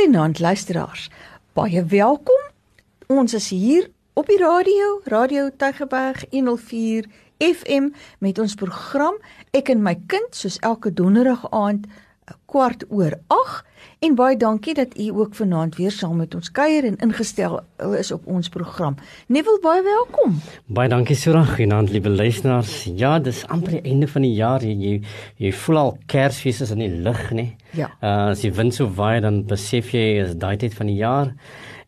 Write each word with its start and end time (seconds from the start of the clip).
Goeienaand 0.00 0.38
luisteraars. 0.38 1.10
Baie 1.52 1.84
welkom. 1.84 2.40
Ons 3.06 3.34
is 3.34 3.48
hier 3.52 3.90
op 4.16 4.30
die 4.32 4.38
radio, 4.40 5.00
Radio 5.04 5.50
Tygerberg 5.56 6.24
104 6.30 7.04
FM 7.36 7.90
met 8.18 8.38
ons 8.38 8.54
program 8.54 9.18
Ek 9.52 9.68
en 9.68 9.82
my 9.84 9.98
kind 10.08 10.32
soos 10.32 10.56
elke 10.64 10.88
donderdag 10.96 11.44
aand 11.50 11.84
kwart 12.50 12.84
oor 12.88 13.14
8 13.26 13.64
en 14.00 14.14
baie 14.16 14.36
dankie 14.36 14.74
dat 14.74 14.96
u 14.98 15.08
ook 15.08 15.34
vanaand 15.34 15.76
weer 15.76 15.92
saam 15.92 16.16
met 16.16 16.34
ons 16.34 16.50
kuier 16.50 16.84
en 16.84 16.96
ingestel 17.04 17.60
is 17.98 18.12
op 18.12 18.26
ons 18.26 18.48
program. 18.48 18.96
Neville 19.26 19.60
baie 19.62 19.82
welkom. 19.82 20.38
Baie 20.66 20.88
dankie 20.88 21.16
Sura, 21.16 21.44
goeienaand 21.44 21.90
liewe 21.90 22.08
luisteraars. 22.08 22.84
Ja, 22.96 23.18
dis 23.18 23.42
amper 23.46 23.78
die 23.78 23.82
einde 23.92 24.08
van 24.08 24.24
die 24.26 24.34
jaar. 24.34 24.64
Jy 24.64 25.00
jy 25.36 25.52
voel 25.64 25.82
al 25.82 25.96
Kersfees 26.06 26.60
is 26.64 26.72
in 26.74 26.84
die 26.84 26.92
lug, 27.04 27.20
nê? 27.36 27.50
Ja. 27.76 27.92
Uh 28.00 28.30
as 28.30 28.44
die 28.44 28.52
wind 28.54 28.74
so 28.74 28.88
waai 28.96 29.20
dan 29.20 29.44
besef 29.48 29.92
jy 29.94 30.06
is 30.24 30.36
daai 30.38 30.56
tyd 30.56 30.74
van 30.74 30.88
die 30.90 30.98
jaar. 31.00 31.34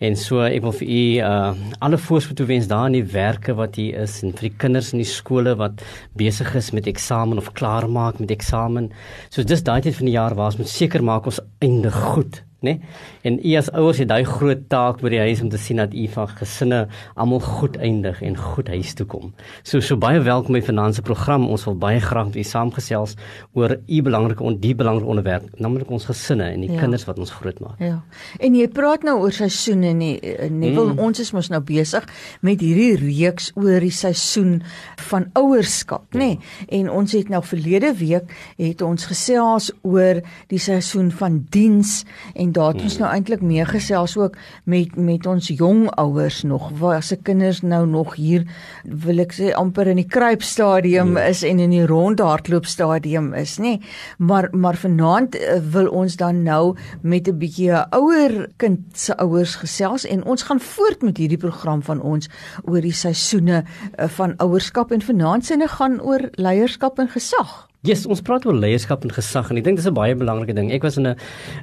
En 0.02 0.16
so 0.18 0.42
ek 0.42 0.64
wil 0.64 0.74
vir 0.80 0.88
u 0.88 1.02
uh 1.22 1.50
alle 1.82 1.98
voorspoed 1.98 2.40
toewens 2.40 2.68
daar 2.70 2.88
in 2.90 2.98
die 2.98 3.12
werke 3.14 3.54
wat 3.58 3.76
hier 3.78 4.02
is 4.02 4.20
en 4.26 4.34
vir 4.34 4.48
die 4.48 4.56
kinders 4.64 4.92
in 4.92 5.02
die 5.02 5.08
skole 5.08 5.54
wat 5.60 5.82
besig 6.18 6.54
is 6.58 6.72
met 6.74 6.90
eksamen 6.90 7.38
of 7.38 7.52
klaar 7.58 7.86
maak 7.90 8.18
met 8.18 8.34
eksamen. 8.34 8.90
So 9.30 9.46
dis 9.46 9.62
daai 9.62 9.80
tyd 9.82 9.98
van 9.98 10.10
die 10.10 10.16
jaar 10.18 10.34
waar 10.38 10.50
ons 10.50 10.58
moet 10.62 10.72
seker 10.72 11.04
maak 11.06 11.30
ons 11.30 11.40
eindig 11.62 11.94
goed 12.14 12.42
nê? 12.62 12.76
Nee? 12.76 12.80
En 13.22 13.38
u 13.38 13.54
as 13.58 13.70
ouers 13.70 13.98
het 14.02 14.08
daai 14.10 14.24
groot 14.26 14.64
taak 14.72 15.02
by 15.02 15.12
die 15.14 15.20
huis 15.22 15.42
om 15.44 15.50
te 15.52 15.58
sien 15.60 15.80
dat 15.82 15.94
u 15.94 16.06
van 16.14 16.28
gesinne 16.28 16.80
almal 17.14 17.40
goed 17.40 17.76
eindig 17.76 18.22
en 18.22 18.36
goed 18.36 18.68
huis 18.72 18.94
toe 18.98 19.06
kom. 19.06 19.32
So 19.62 19.80
so 19.80 19.96
baie 19.96 20.20
welkom 20.22 20.56
by 20.56 20.62
Finansie 20.64 21.04
program. 21.06 21.48
Ons 21.50 21.64
wil 21.68 21.76
baie 21.78 22.00
graag 22.00 22.30
met 22.30 22.40
u 22.42 22.44
saamgesels 22.46 23.16
oor 23.58 23.76
u 23.86 24.02
belangrike 24.02 24.44
en 24.44 24.58
die 24.62 24.74
belangrike 24.78 25.10
onderwerp, 25.10 25.48
naamlik 25.58 25.90
ons 25.90 26.06
gesinne 26.08 26.50
en 26.52 26.64
die 26.64 26.70
ja. 26.72 26.80
kinders 26.80 27.06
wat 27.08 27.18
ons 27.22 27.34
grootmaak. 27.38 27.80
Ja. 27.82 28.00
En 28.40 28.56
jy 28.58 28.68
praat 28.72 29.06
nou 29.06 29.18
oor 29.22 29.34
seisoene 29.34 29.92
nie. 29.96 30.14
Nie 30.50 30.72
wil 30.76 30.92
mm. 30.92 31.02
ons 31.02 31.22
is 31.22 31.32
mos 31.34 31.50
nou 31.52 31.62
besig 31.66 32.06
met 32.40 32.62
hierdie 32.62 32.96
reeks 33.00 33.50
oor 33.58 33.82
die 33.82 33.92
seisoen 33.94 34.60
van 35.08 35.28
ouerskap, 35.38 36.06
nê? 36.18 36.34
Ja. 36.36 36.68
En 36.80 36.90
ons 36.92 37.14
het 37.16 37.30
nou 37.32 37.42
verlede 37.44 37.92
week 37.98 38.32
het 38.58 38.82
ons 38.84 39.06
gesels 39.10 39.70
oor 39.82 40.22
die 40.52 40.60
seisoen 40.62 41.10
van 41.14 41.42
diens 41.52 42.02
en 42.34 42.51
daar 42.52 42.72
het 42.72 42.82
ons 42.82 42.98
nou 43.00 43.08
eintlik 43.10 43.42
meegesels 43.42 44.16
ook 44.16 44.36
met 44.64 44.96
met 44.96 45.26
ons 45.26 45.48
jong 45.48 45.86
ouers 46.00 46.42
nog. 46.42 46.70
Waar 46.78 47.02
se 47.02 47.16
kinders 47.16 47.60
nou 47.62 47.86
nog 47.86 48.14
hier 48.14 48.44
wil 48.84 49.22
ek 49.24 49.34
sê 49.36 49.52
amper 49.56 49.90
in 49.92 50.00
die 50.00 50.08
kruipstadium 50.08 51.16
ja. 51.16 51.26
is 51.32 51.42
en 51.42 51.62
in 51.62 51.74
die 51.74 51.86
rondhardloopstadium 51.86 53.32
is 53.38 53.58
nê. 53.62 53.78
Maar 54.18 54.48
maar 54.52 54.76
vanaand 54.76 55.36
eh, 55.38 55.58
wil 55.72 55.90
ons 55.90 56.16
dan 56.16 56.42
nou 56.42 56.76
met 57.00 57.28
'n 57.28 57.38
bietjie 57.38 57.72
'n 57.72 57.86
ouer 57.90 58.48
kind 58.56 58.80
se 58.92 59.16
ouers 59.16 59.54
gesels 59.54 60.04
en 60.04 60.24
ons 60.24 60.42
gaan 60.42 60.60
voort 60.60 61.02
met 61.02 61.16
hierdie 61.16 61.38
program 61.38 61.82
van 61.82 62.00
ons 62.00 62.28
oor 62.64 62.80
die 62.80 62.92
seisoene 62.92 63.64
eh, 63.94 64.08
van 64.08 64.34
ouerskap. 64.36 64.92
En 64.92 65.02
vanaand 65.02 65.44
sinne 65.44 65.68
gaan 65.68 66.00
oor 66.00 66.28
leierskap 66.32 66.98
en 66.98 67.08
gesag 67.08 67.71
Yes, 67.82 68.04
ons 68.06 68.20
praat 68.22 68.44
oor 68.46 68.54
leierskap 68.54 69.02
en 69.02 69.10
gesag 69.10 69.48
en 69.50 69.58
ek 69.58 69.64
dink 69.66 69.78
dis 69.80 69.88
'n 69.90 69.94
baie 69.94 70.14
belangrike 70.14 70.54
ding. 70.54 70.70
Ek 70.70 70.84
was 70.86 70.98
in 70.98 71.06
'n 71.08 71.16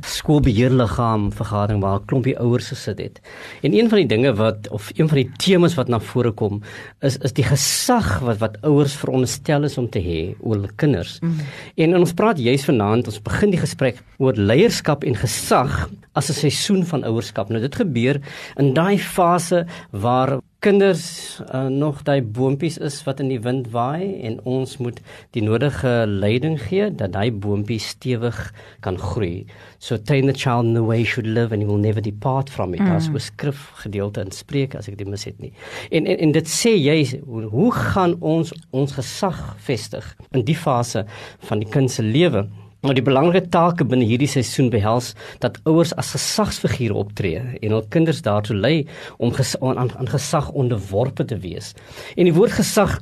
skoolbeheerliggaam 0.03 1.31
vergadering 1.31 1.79
waar 1.79 2.01
'n 2.01 2.05
klompie 2.07 2.35
ouers 2.37 2.67
gesit 2.67 2.99
het. 2.99 3.21
En 3.63 3.71
een 3.71 3.87
van 3.87 3.99
die 3.99 4.07
dinge 4.07 4.35
wat 4.35 4.67
of 4.67 4.91
een 4.99 5.07
van 5.07 5.15
die 5.15 5.31
temas 5.37 5.75
wat 5.75 5.87
na 5.87 5.99
vore 5.99 6.31
kom 6.33 6.61
is 7.01 7.15
is 7.23 7.31
die 7.31 7.45
gesag 7.45 8.19
wat 8.19 8.37
wat 8.39 8.57
ouers 8.63 8.95
veronderstel 8.95 9.63
is 9.63 9.77
om 9.77 9.89
te 9.89 9.99
hê 9.99 10.35
oor 10.41 10.55
hulle 10.55 10.75
kinders. 10.75 11.19
Mm. 11.21 11.39
En 11.75 11.97
ons 11.97 12.13
praat 12.13 12.37
juis 12.37 12.65
vanaand, 12.65 13.07
ons 13.07 13.21
begin 13.21 13.51
die 13.51 13.59
gesprek 13.59 14.03
oor 14.17 14.33
leierskap 14.33 15.05
en 15.05 15.15
gesag 15.15 15.89
as 16.19 16.29
'n 16.29 16.41
seisoen 16.43 16.83
van 16.85 17.07
ouerskap. 17.07 17.49
Nou 17.49 17.61
dit 17.61 17.75
gebeur 17.75 18.21
in 18.57 18.73
daai 18.73 18.97
fase 18.99 19.65
waar 19.91 20.39
kinders 20.59 21.39
uh, 21.53 21.67
nog 21.71 22.01
daai 22.03 22.21
boontjies 22.21 22.77
is 22.83 22.97
wat 23.07 23.21
in 23.23 23.29
die 23.31 23.39
wind 23.39 23.69
waai 23.71 24.19
en 24.27 24.39
ons 24.43 24.77
moet 24.83 24.99
die 25.35 25.43
nodige 25.43 26.03
leiding 26.07 26.57
gee 26.59 26.89
dat 26.91 27.13
daai 27.15 27.31
boontjies 27.31 27.87
stewig 27.95 28.37
kan 28.83 28.99
groei. 28.99 29.45
So 29.79 29.97
train 29.97 30.27
the 30.27 30.35
child 30.35 30.65
in 30.65 30.73
the 30.73 30.83
way 30.83 30.99
he 30.99 31.07
should 31.07 31.27
live 31.27 31.55
and 31.55 31.63
he 31.63 31.67
will 31.67 31.79
never 31.79 32.01
depart 32.03 32.49
from 32.49 32.73
it. 32.73 32.83
Mm. 32.83 32.95
As 32.95 33.07
we 33.07 33.19
skrif 33.23 33.69
gedeelte 33.85 34.25
in 34.25 34.35
Spreuke 34.35 34.77
as 34.77 34.91
ek 34.91 34.97
dit 34.99 35.07
mis 35.07 35.23
het 35.23 35.39
nie. 35.39 35.53
En 35.91 36.05
en 36.05 36.19
en 36.27 36.35
dit 36.35 36.51
sê 36.51 36.75
jy 36.75 37.21
hoe 37.23 37.71
gaan 37.71 38.17
ons 38.19 38.51
ons 38.75 38.97
gesag 38.99 39.39
vestig 39.63 40.15
in 40.35 40.43
die 40.43 40.57
fase 40.57 41.05
van 41.47 41.63
die 41.63 41.71
kind 41.71 41.91
se 41.91 42.03
lewe? 42.03 42.49
Maar 42.79 42.95
die 42.95 43.03
belangrike 43.03 43.49
take 43.51 43.83
binne 43.83 44.05
hierdie 44.07 44.29
seisoen 44.31 44.69
behels 44.71 45.11
dat 45.43 45.57
ouers 45.67 45.91
as 45.99 46.13
gesagsfigure 46.15 46.95
optree 47.01 47.41
en 47.59 47.75
hul 47.75 47.83
kinders 47.91 48.21
daartoe 48.23 48.55
lei 48.55 48.75
om 49.17 49.33
ges 49.35 49.51
aan, 49.59 49.91
aan 49.91 50.11
gesag 50.11 50.47
onderworpe 50.55 51.25
te 51.27 51.35
wees. 51.43 51.73
En 52.15 52.29
die 52.29 52.35
woord 52.35 52.55
gesag 52.55 52.97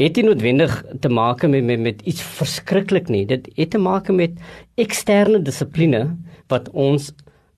het 0.00 0.18
nie 0.18 0.26
noodwendig 0.26 0.74
te 1.00 1.12
maak 1.14 1.46
met, 1.46 1.62
met 1.64 1.80
met 1.80 2.02
iets 2.02 2.22
verskriklik 2.40 3.08
nie. 3.08 3.22
Dit 3.26 3.46
het 3.54 3.70
te 3.70 3.78
maak 3.78 4.10
met 4.10 4.34
eksterne 4.74 5.42
dissipline 5.46 6.08
wat 6.50 6.66
ons 6.74 7.12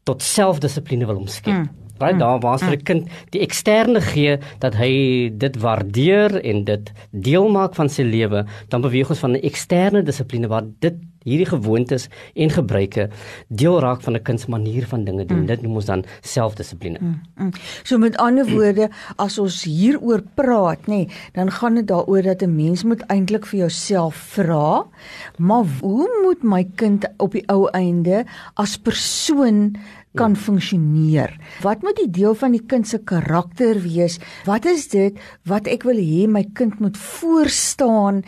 tot 0.05 0.23
selfdissipline 0.23 1.09
wil 1.09 1.25
omskep. 1.25 1.63
Mm. 1.65 1.82
Right, 1.99 2.19
daar 2.19 2.41
was 2.41 2.63
vir 2.63 2.73
'n 2.73 2.79
mm. 2.79 2.85
kind 2.85 3.09
die 3.31 3.41
eksterne 3.41 4.01
gee 4.01 4.39
dat 4.59 4.75
hy 4.75 5.31
dit 5.35 5.57
waardeer 5.57 6.41
en 6.41 6.65
dit 6.65 6.93
deel 7.11 7.49
maak 7.49 7.75
van 7.75 7.89
sy 7.89 8.03
lewe, 8.03 8.47
dan 8.69 8.81
beweeg 8.81 9.11
ons 9.11 9.19
van 9.19 9.33
'n 9.33 9.43
eksterne 9.43 10.03
dissipline 10.03 10.49
waar 10.49 10.65
dit 10.79 10.95
hierdie 11.27 11.47
gewoontes 11.47 12.09
en 12.35 12.51
gebruike 12.51 13.09
deel 13.49 13.79
raak 13.81 14.03
van 14.03 14.17
'n 14.17 14.23
kind 14.23 14.41
se 14.41 14.51
manier 14.51 14.87
van 14.87 15.05
dinge 15.05 15.25
doen. 15.25 15.41
Mm. 15.41 15.47
Dit 15.47 15.63
noem 15.63 15.75
ons 15.75 15.85
dan 15.85 16.05
selfdissipline. 16.21 16.99
Mm. 17.01 17.21
Mm. 17.37 17.51
So 17.83 17.99
met 17.99 18.17
ander 18.17 18.47
woorde, 18.47 18.91
as 19.17 19.39
ons 19.39 19.65
hieroor 19.65 20.23
praat, 20.35 20.87
nê, 20.87 20.87
nee, 20.87 21.09
dan 21.33 21.51
gaan 21.51 21.75
dit 21.75 21.87
daaroor 21.87 22.23
dat 22.23 22.43
'n 22.43 22.57
mens 22.57 22.85
moet 22.85 23.03
eintlik 23.07 23.47
vir 23.47 23.59
jouself 23.59 24.15
vra, 24.15 24.87
maar 25.39 25.65
hoe 25.81 26.09
moet 26.25 26.43
my 26.43 26.67
kind 26.75 27.07
op 27.17 27.33
die 27.33 27.47
ou 27.47 27.69
einde 27.71 28.25
as 28.55 28.77
persoon 28.77 29.77
kan 30.15 30.37
funksioneer. 30.37 31.37
Wat 31.63 31.83
moet 31.83 31.97
die 31.97 32.11
deel 32.11 32.35
van 32.35 32.53
die 32.53 32.65
kind 32.67 32.89
se 32.89 32.99
karakter 32.99 33.81
wees? 33.81 34.19
Wat 34.45 34.65
is 34.69 34.89
dit 34.93 35.19
wat 35.49 35.67
ek 35.67 35.87
wil 35.89 35.97
hê 35.97 36.27
my 36.29 36.45
kind 36.55 36.81
moet 36.81 36.97
voorstaan 36.97 38.23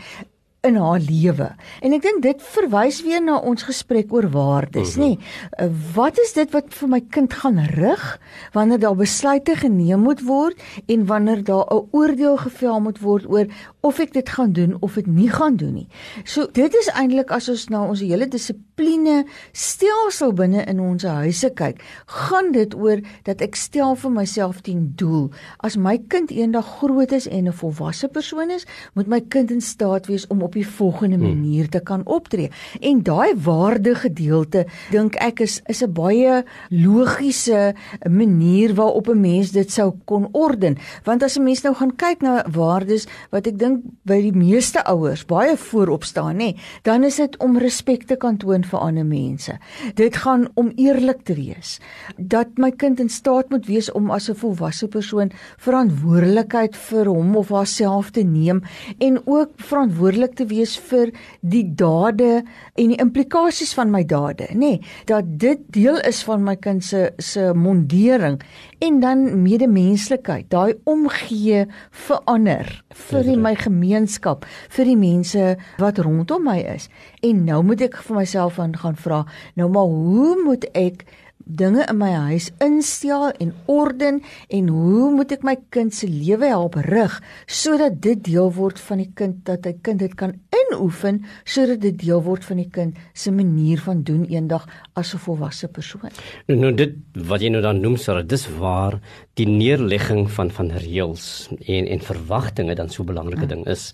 in 0.64 0.76
haar 0.80 1.00
lewe. 1.00 1.50
En 1.84 1.92
ek 1.92 2.04
dink 2.04 2.22
dit 2.24 2.44
verwys 2.54 3.00
weer 3.04 3.20
na 3.22 3.36
ons 3.44 3.66
gesprek 3.68 4.12
oor 4.14 4.30
waardes, 4.32 4.94
-hmm. 4.96 5.04
nê? 5.04 5.68
Wat 5.94 6.18
is 6.18 6.32
dit 6.32 6.50
wat 6.56 6.72
vir 6.74 6.88
my 6.88 7.00
kind 7.00 7.32
gaan 7.32 7.60
rig 7.76 8.04
wanneer 8.52 8.80
daar 8.80 8.96
besluite 8.96 9.56
geneem 9.60 10.00
moet 10.00 10.24
word 10.24 10.60
en 10.86 11.06
wanneer 11.06 11.44
daar 11.44 11.66
'n 11.68 11.88
oordeel 11.92 12.36
gevel 12.36 12.80
moet 12.80 13.00
word 13.00 13.28
oor 13.28 13.46
of 13.84 14.00
ek 14.00 14.14
dit 14.16 14.28
gaan 14.36 14.52
doen 14.56 14.76
of 14.80 14.96
dit 14.96 15.06
nie 15.06 15.28
gaan 15.28 15.56
doen 15.60 15.74
nie. 15.76 15.88
So 16.24 16.48
dit 16.56 16.74
is 16.80 16.88
eintlik 16.96 17.32
as 17.34 17.50
ons 17.52 17.66
na 17.72 17.82
ons 17.84 18.00
hele 18.00 18.26
dissipline 18.30 19.24
stelsel 19.52 20.32
binne 20.36 20.64
in 20.70 20.80
ons 20.80 21.04
huise 21.04 21.50
kyk, 21.58 21.82
gaan 22.28 22.52
dit 22.56 22.74
oor 22.74 23.02
dat 23.28 23.44
ek 23.44 23.58
stel 23.60 23.96
vir 24.00 24.14
myself 24.14 24.62
'n 24.64 24.94
doel. 24.96 25.30
As 25.60 25.76
my 25.76 25.98
kind 26.08 26.30
eendag 26.30 26.66
groot 26.80 27.12
is 27.12 27.28
en 27.28 27.48
'n 27.48 27.52
volwasse 27.52 28.08
persoon 28.08 28.50
is, 28.50 28.64
moet 28.94 29.06
my 29.06 29.20
kind 29.20 29.50
in 29.50 29.60
staat 29.60 30.06
wees 30.06 30.26
om 30.26 30.42
op 30.42 30.52
die 30.52 30.66
volgende 30.66 31.16
hmm. 31.16 31.28
manier 31.28 31.68
te 31.68 31.80
kan 31.80 32.06
optree. 32.06 32.50
En 32.80 33.02
daai 33.02 33.34
waardegedeelte 33.36 34.66
dink 34.90 35.14
ek 35.16 35.40
is 35.40 35.60
is 35.66 35.82
'n 35.82 35.92
baie 35.92 36.44
logiese 36.70 37.74
manier 38.08 38.74
waarop 38.74 39.08
'n 39.08 39.20
mens 39.20 39.52
dit 39.52 39.70
sou 39.70 39.92
kon 40.04 40.28
orden. 40.32 40.76
Want 41.04 41.22
as 41.22 41.36
'n 41.36 41.42
mens 41.42 41.62
nou 41.62 41.74
gaan 41.74 41.96
kyk 41.96 42.22
na 42.22 42.44
waardes 42.50 43.06
wat 43.30 43.46
ek 43.46 43.58
dink 43.58 43.73
by 44.04 44.20
die 44.22 44.34
meeste 44.36 44.82
ouers 44.90 45.24
baie 45.26 45.56
voorop 45.56 46.04
staan, 46.04 46.36
nê, 46.42 46.54
dan 46.82 47.04
is 47.04 47.16
dit 47.16 47.36
om 47.42 47.58
respek 47.58 48.06
te 48.08 48.16
kan 48.20 48.36
toon 48.36 48.64
vir 48.64 48.80
ander 48.80 49.06
mense. 49.06 49.56
Dit 49.94 50.16
gaan 50.24 50.48
om 50.54 50.72
eerlik 50.76 51.24
te 51.24 51.34
wees. 51.34 51.78
Dat 52.18 52.58
my 52.58 52.70
kind 52.70 53.00
in 53.00 53.08
staat 53.08 53.50
moet 53.50 53.66
wees 53.66 53.90
om 53.92 54.10
as 54.10 54.28
'n 54.30 54.34
volwasse 54.34 54.88
persoon 54.88 55.30
verantwoordelikheid 55.58 56.76
vir 56.76 57.06
hom 57.06 57.36
of 57.36 57.48
haarself 57.48 58.10
te 58.10 58.22
neem 58.22 58.62
en 58.98 59.20
ook 59.26 59.50
verantwoordelik 59.56 60.34
te 60.34 60.46
wees 60.46 60.78
vir 60.78 61.12
die 61.40 61.74
dade 61.74 62.44
en 62.74 62.88
die 62.88 63.00
implikasies 63.00 63.74
van 63.74 63.90
my 63.90 64.04
dade, 64.04 64.48
nê? 64.52 64.58
Nee, 64.64 64.80
dat 65.04 65.24
dit 65.38 65.58
deel 65.68 66.00
is 66.00 66.22
van 66.24 66.42
my 66.44 66.56
kind 66.56 66.84
se 66.84 67.12
se 67.18 67.52
mondering 67.54 68.40
en 68.78 69.00
dan 69.00 69.42
medemenslikheid, 69.42 70.50
daai 70.50 70.74
omgee 70.84 71.64
vir 72.06 72.20
ander, 72.30 72.84
vir 73.08 73.36
my 73.40 73.54
gemeenskap, 73.64 74.46
vir 74.76 74.88
die 74.90 74.98
mense 74.98 75.54
wat 75.82 76.00
rondom 76.04 76.46
my 76.46 76.60
is. 76.76 76.88
En 77.24 77.44
nou 77.48 77.62
moet 77.66 77.86
ek 77.88 77.98
vir 78.06 78.20
myself 78.22 78.60
aan 78.62 78.76
gaan 78.78 78.98
vra, 79.00 79.24
nou 79.58 79.68
maar 79.72 79.90
hoe 79.90 80.34
moet 80.44 80.68
ek 80.76 81.06
dinge 81.44 81.84
in 81.88 81.98
my 81.98 82.10
huis 82.30 82.50
instel 82.64 83.30
en 83.38 83.52
orden 83.66 84.22
en 84.48 84.68
hoe 84.68 85.10
moet 85.14 85.32
ek 85.36 85.44
my 85.46 85.56
kind 85.74 85.94
se 85.94 86.08
lewe 86.08 86.48
help 86.48 86.78
rig 86.88 87.16
sodat 87.46 88.00
dit 88.02 88.22
deel 88.24 88.50
word 88.56 88.80
van 88.80 89.02
die 89.02 89.10
kind 89.14 89.44
dat 89.48 89.66
hy 89.68 89.74
kind 89.84 90.00
dit 90.00 90.14
kan 90.16 90.34
inoefen 90.56 91.22
sodat 91.44 91.82
dit 91.84 91.98
deel 92.00 92.22
word 92.24 92.44
van 92.44 92.62
die 92.62 92.70
kind 92.72 92.96
se 93.12 93.32
manier 93.34 93.82
van 93.84 94.02
doen 94.02 94.24
eendag 94.24 94.66
as 94.94 95.14
'n 95.14 95.18
volwasse 95.18 95.68
persoon. 95.68 96.10
Nou, 96.46 96.58
nou 96.60 96.72
dit 96.72 96.94
wat 97.28 97.40
jy 97.40 97.50
nou 97.50 97.62
dan 97.62 97.80
noem 97.80 97.96
sê, 97.96 98.26
dis 98.26 98.48
waar 98.58 99.00
die 99.34 99.46
neerlegging 99.46 100.30
van 100.30 100.50
van 100.50 100.70
reëls 100.70 101.48
en 101.66 101.86
en 101.86 102.00
verwagtinge 102.00 102.74
dan 102.74 102.88
so 102.88 103.02
'n 103.02 103.06
belangrike 103.06 103.44
mm. 103.44 103.48
ding 103.48 103.66
is. 103.66 103.92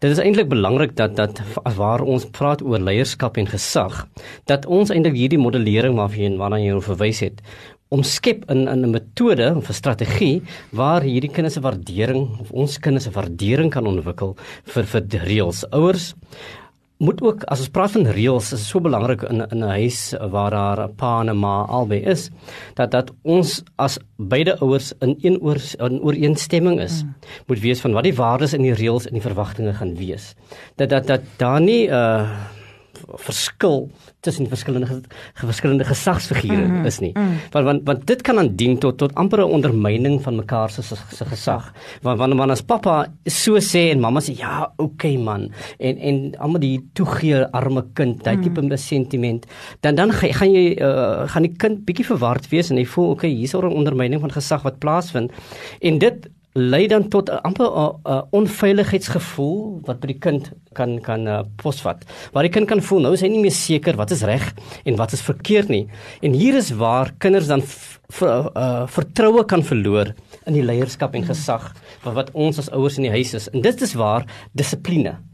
Dit 0.00 0.14
is 0.14 0.20
eintlik 0.22 0.48
belangrik 0.48 0.94
dat 0.96 1.12
dat 1.18 1.42
waar 1.76 2.00
ons 2.00 2.22
praat 2.32 2.62
oor 2.64 2.80
leierskap 2.80 3.36
en 3.36 3.48
gesag, 3.50 4.06
dat 4.48 4.64
ons 4.64 4.88
eintlik 4.88 5.18
hierdie 5.18 5.40
modellering 5.40 5.98
waarheen 5.98 6.38
waarna 6.40 6.56
jy 6.56 6.70
nou 6.72 6.80
verwys 6.86 7.20
het, 7.20 7.42
omskep 7.92 8.46
in 8.48 8.64
in 8.64 8.86
'n 8.86 8.94
metode 8.94 9.50
of 9.56 9.68
'n 9.68 9.76
strategie 9.76 10.42
waar 10.72 11.02
hierdie 11.04 11.28
kinders 11.28 11.54
se 11.54 11.60
waardering 11.60 12.40
of 12.40 12.50
ons 12.50 12.78
kinders 12.78 13.04
se 13.04 13.10
waardering 13.10 13.70
kan 13.70 13.86
ontwikkel 13.86 14.36
vir 14.64 14.84
vir 14.84 15.02
reëls. 15.28 15.64
Ouers 15.70 16.14
moet 17.00 17.22
ook 17.24 17.44
as 17.48 17.62
ons 17.64 17.72
praat 17.72 17.94
van 17.96 18.08
reëls 18.12 18.52
is 18.52 18.66
so 18.68 18.80
belangrik 18.84 19.22
in 19.30 19.40
in 19.48 19.64
'n 19.64 19.72
huis 19.80 20.00
waar 20.32 20.50
daar 20.50 20.80
'n 20.84 20.94
pa 20.96 21.20
en 21.20 21.30
'n 21.30 21.40
ma 21.40 21.64
albei 21.64 22.00
is 22.04 22.30
dat 22.74 22.90
dat 22.90 23.10
ons 23.22 23.62
as 23.76 23.98
beide 24.16 24.58
ouers 24.60 24.92
in 25.00 25.16
een 25.22 25.40
oor 25.40 25.58
in 25.78 26.00
ooreenstemming 26.00 26.80
is 26.80 27.02
mm. 27.02 27.14
moet 27.46 27.60
wees 27.60 27.80
van 27.80 27.92
wat 27.92 28.04
die 28.04 28.14
waardes 28.14 28.52
in 28.52 28.62
die 28.62 28.74
reëls 28.74 29.06
en 29.06 29.12
die 29.12 29.28
verwagtinge 29.28 29.72
gaan 29.72 29.96
wees 29.96 30.34
dat 30.76 30.88
dat 30.88 31.06
dat 31.06 31.20
daar 31.36 31.60
nie 31.60 31.88
'n 31.88 31.92
uh, 31.92 32.28
verskil 33.14 33.90
tussen 34.20 34.48
verskillende 34.48 35.00
verskillende 35.34 35.84
gesagsfigure 35.84 36.66
mm 36.66 36.76
-hmm. 36.76 36.86
is 36.86 36.98
nie. 37.00 37.12
Mm. 37.14 37.36
Want 37.50 37.64
want 37.64 37.80
want 37.84 38.06
dit 38.06 38.22
kan 38.22 38.38
aan 38.38 38.56
dien 38.56 38.78
tot 38.78 38.98
tot 38.98 39.14
amper 39.14 39.38
'n 39.40 39.50
ondermyning 39.50 40.22
van 40.22 40.36
mekaar 40.36 40.70
se 40.70 40.82
se 40.82 41.24
gesag. 41.24 41.72
Want 42.02 42.18
wanneer 42.18 42.36
man 42.36 42.50
as 42.50 42.62
pappa 42.62 43.06
so 43.24 43.58
sê 43.58 43.90
en 43.90 44.00
mamma 44.00 44.20
sê 44.20 44.36
ja, 44.36 44.72
okay 44.76 45.16
man 45.16 45.52
en 45.78 45.98
en 45.98 46.34
almal 46.38 46.60
die 46.60 46.90
toegee 46.92 47.44
arme 47.52 47.84
kind, 47.94 48.24
daai 48.24 48.36
mm. 48.36 48.42
tipe 48.42 48.76
sentiment, 48.76 49.46
dan 49.80 49.94
dan 49.94 50.12
gaan, 50.12 50.32
gaan 50.32 50.52
jy 50.52 50.76
uh, 50.80 51.28
gaan 51.28 51.42
die 51.42 51.56
kind 51.56 51.84
bietjie 51.84 52.04
verward 52.04 52.48
wees 52.48 52.70
en 52.70 52.76
hy 52.76 52.84
voel 52.84 53.10
okay, 53.10 53.30
hier's 53.30 53.54
'n 53.54 53.64
ondermyning 53.64 54.20
van 54.20 54.32
gesag 54.32 54.62
wat 54.62 54.78
plaasvind. 54.78 55.32
En 55.80 55.98
dit 55.98 56.28
lei 56.52 56.86
dan 56.86 57.08
tot 57.08 57.30
'n 57.30 57.38
amper 57.42 57.66
'n 57.66 58.26
onveiligheidsgevoel 58.30 59.80
wat 59.86 60.00
by 60.00 60.06
die 60.06 60.18
kind 60.18 60.50
kan 60.72 61.00
kan 61.00 61.26
uh, 61.26 61.40
posvat. 61.56 62.04
Waar 62.32 62.42
die 62.42 62.52
kind 62.52 62.66
kan 62.66 62.82
voel 62.82 63.00
nou 63.00 63.12
is 63.12 63.20
hy 63.20 63.28
nie 63.28 63.40
meer 63.40 63.54
seker 63.54 63.96
wat 63.96 64.10
is 64.10 64.22
reg 64.22 64.54
en 64.84 64.96
wat 64.96 65.12
is 65.12 65.22
verkeerd 65.22 65.68
nie. 65.68 65.88
En 66.22 66.32
hier 66.32 66.54
is 66.54 66.70
waar 66.70 67.12
kinders 67.18 67.46
dan 67.46 67.62
uh, 67.62 68.86
vertroue 68.86 69.44
kan 69.44 69.62
verloor 69.62 70.14
in 70.46 70.52
die 70.52 70.64
leierskap 70.64 71.14
en 71.14 71.24
gesag 71.24 71.74
wat 72.02 72.14
wat 72.14 72.30
ons 72.32 72.58
as 72.58 72.70
ouers 72.70 72.96
in 72.96 73.02
die 73.02 73.14
huis 73.14 73.34
is. 73.34 73.48
En 73.48 73.60
dit 73.60 73.80
is 73.80 73.94
waar 73.94 74.26
dissipline 74.52 75.29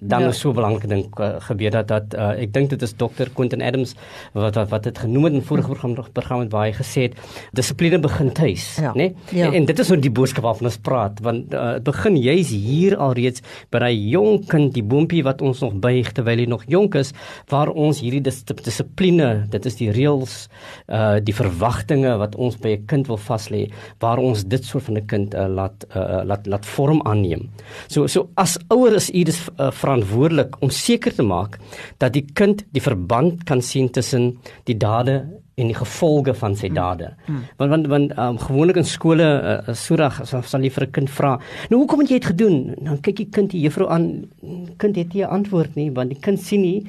dan 0.00 0.22
ja. 0.22 0.28
is 0.28 0.38
so 0.38 0.50
'n 0.50 0.54
belangrike 0.54 0.86
ding 0.86 1.04
uh, 1.20 1.36
gebeur 1.38 1.70
dat 1.70 1.88
dat 1.88 2.14
uh, 2.14 2.42
ek 2.42 2.52
dink 2.52 2.70
dit 2.70 2.82
is 2.82 2.94
dokter 2.96 3.30
Quentin 3.34 3.62
Adams 3.62 3.94
wat 4.32 4.54
wat 4.54 4.68
wat 4.70 4.82
dit 4.82 4.98
genoem 4.98 5.24
het 5.24 5.32
in 5.32 5.42
vorige 5.42 5.68
program 5.68 5.94
program 6.12 6.40
het 6.40 6.52
waar 6.52 6.66
hy 6.66 6.72
gesê 6.72 7.02
het 7.08 7.14
dissipline 7.52 7.98
begin 7.98 8.32
tuis 8.32 8.76
ja. 8.76 8.92
nê 8.94 9.10
nee? 9.10 9.14
ja. 9.40 9.46
en, 9.46 9.54
en 9.54 9.64
dit 9.64 9.78
is 9.78 9.88
hoe 9.88 9.98
die 9.98 10.10
boodskap 10.10 10.44
waarvan 10.44 10.70
ons 10.70 10.78
praat 10.78 11.20
want 11.20 11.54
uh, 11.54 11.78
begin 11.82 12.16
jy's 12.16 12.50
hier 12.50 12.96
alreeds 12.96 13.42
by 13.70 13.78
daai 13.78 13.96
jong 14.10 14.46
kind 14.46 14.74
die 14.74 14.82
boontjie 14.82 15.24
wat 15.26 15.42
ons 15.42 15.60
nog 15.64 15.74
buig 15.82 16.12
terwyl 16.12 16.38
hy 16.38 16.46
nog 16.46 16.64
jonk 16.70 16.94
is 16.94 17.12
waar 17.50 17.68
ons 17.68 18.00
hierdie 18.00 18.22
dis, 18.22 18.44
dissipline 18.44 19.48
dit 19.50 19.66
is 19.66 19.78
die 19.80 19.90
reëls 19.90 20.48
uh, 20.88 21.18
die 21.18 21.34
verwagtinge 21.34 22.16
wat 22.22 22.36
ons 22.36 22.56
by 22.56 22.76
'n 22.76 22.86
kind 22.86 23.08
wil 23.08 23.20
vas 23.28 23.48
lê 23.50 23.66
waar 24.00 24.18
ons 24.18 24.44
dit 24.44 24.64
soort 24.64 24.84
van 24.84 24.98
'n 24.98 25.06
kind 25.06 25.34
uh, 25.34 25.48
laat 25.48 25.84
uh, 25.96 26.22
laat 26.24 26.46
laat 26.46 26.66
vorm 26.66 27.02
aanneem 27.04 27.48
so 27.88 28.06
so 28.06 28.28
as 28.36 28.58
ouer 28.70 28.94
is 28.94 29.10
u 29.10 29.24
dis 29.24 29.40
uh, 29.58 29.70
verantwoordelik 29.88 30.56
om 30.60 30.70
seker 30.70 31.14
te 31.14 31.26
maak 31.26 31.58
dat 31.98 32.12
die 32.12 32.24
kind 32.38 32.64
die 32.76 32.84
verband 32.84 33.44
kan 33.48 33.62
sien 33.64 33.90
tussen 33.90 34.34
die 34.68 34.76
dade 34.76 35.22
en 35.58 35.70
die 35.72 35.76
gevolge 35.76 36.34
van 36.38 36.54
sy 36.56 36.70
dade. 36.70 37.10
Mm. 37.26 37.40
Want 37.58 37.70
want 37.72 37.88
want 37.90 38.12
um, 38.18 38.38
gewoonlik 38.38 38.78
in 38.78 38.86
skole 38.86 39.26
uh, 39.26 39.74
soorag 39.74 40.20
sal, 40.28 40.44
sal 40.46 40.62
jy 40.62 40.70
vir 40.70 40.86
'n 40.86 40.92
kind 40.92 41.10
vra, 41.10 41.38
"Nou 41.70 41.80
hoekom 41.82 42.00
het 42.00 42.10
jy 42.10 42.18
dit 42.18 42.30
gedoen?" 42.32 42.74
Dan 42.78 43.00
kyk 43.00 43.16
die 43.16 43.30
kind 43.30 43.50
die 43.50 43.60
juffrou 43.60 43.88
aan, 43.90 44.30
kind 44.78 44.96
het 44.96 45.14
nie 45.14 45.24
'n 45.24 45.30
antwoord 45.30 45.74
nie, 45.74 45.90
want 45.90 46.10
die 46.10 46.20
kind 46.20 46.38
sien 46.38 46.62
nie 46.62 46.86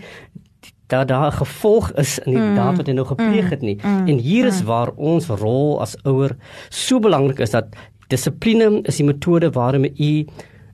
dat 0.89 1.07
daar 1.07 1.31
'n 1.31 1.41
gevolg 1.41 1.91
is 1.93 2.19
in 2.19 2.33
die 2.33 2.41
mm. 2.41 2.55
daad 2.55 2.77
wat 2.77 2.87
hy 2.87 2.93
nou 2.93 3.05
gepleeg 3.05 3.49
het 3.49 3.61
nie. 3.61 3.77
Mm. 3.81 4.07
En 4.07 4.17
hier 4.17 4.45
is 4.45 4.61
mm. 4.61 4.65
waar 4.65 4.91
ons 4.95 5.27
rol 5.27 5.81
as 5.81 5.95
ouer 6.03 6.35
so 6.69 6.99
belangrik 6.99 7.39
is 7.39 7.51
dat 7.51 7.65
dissipline 8.07 8.81
is 8.83 8.97
die 8.97 9.05
metode 9.05 9.51
waarmee 9.51 9.93
u 9.97 10.25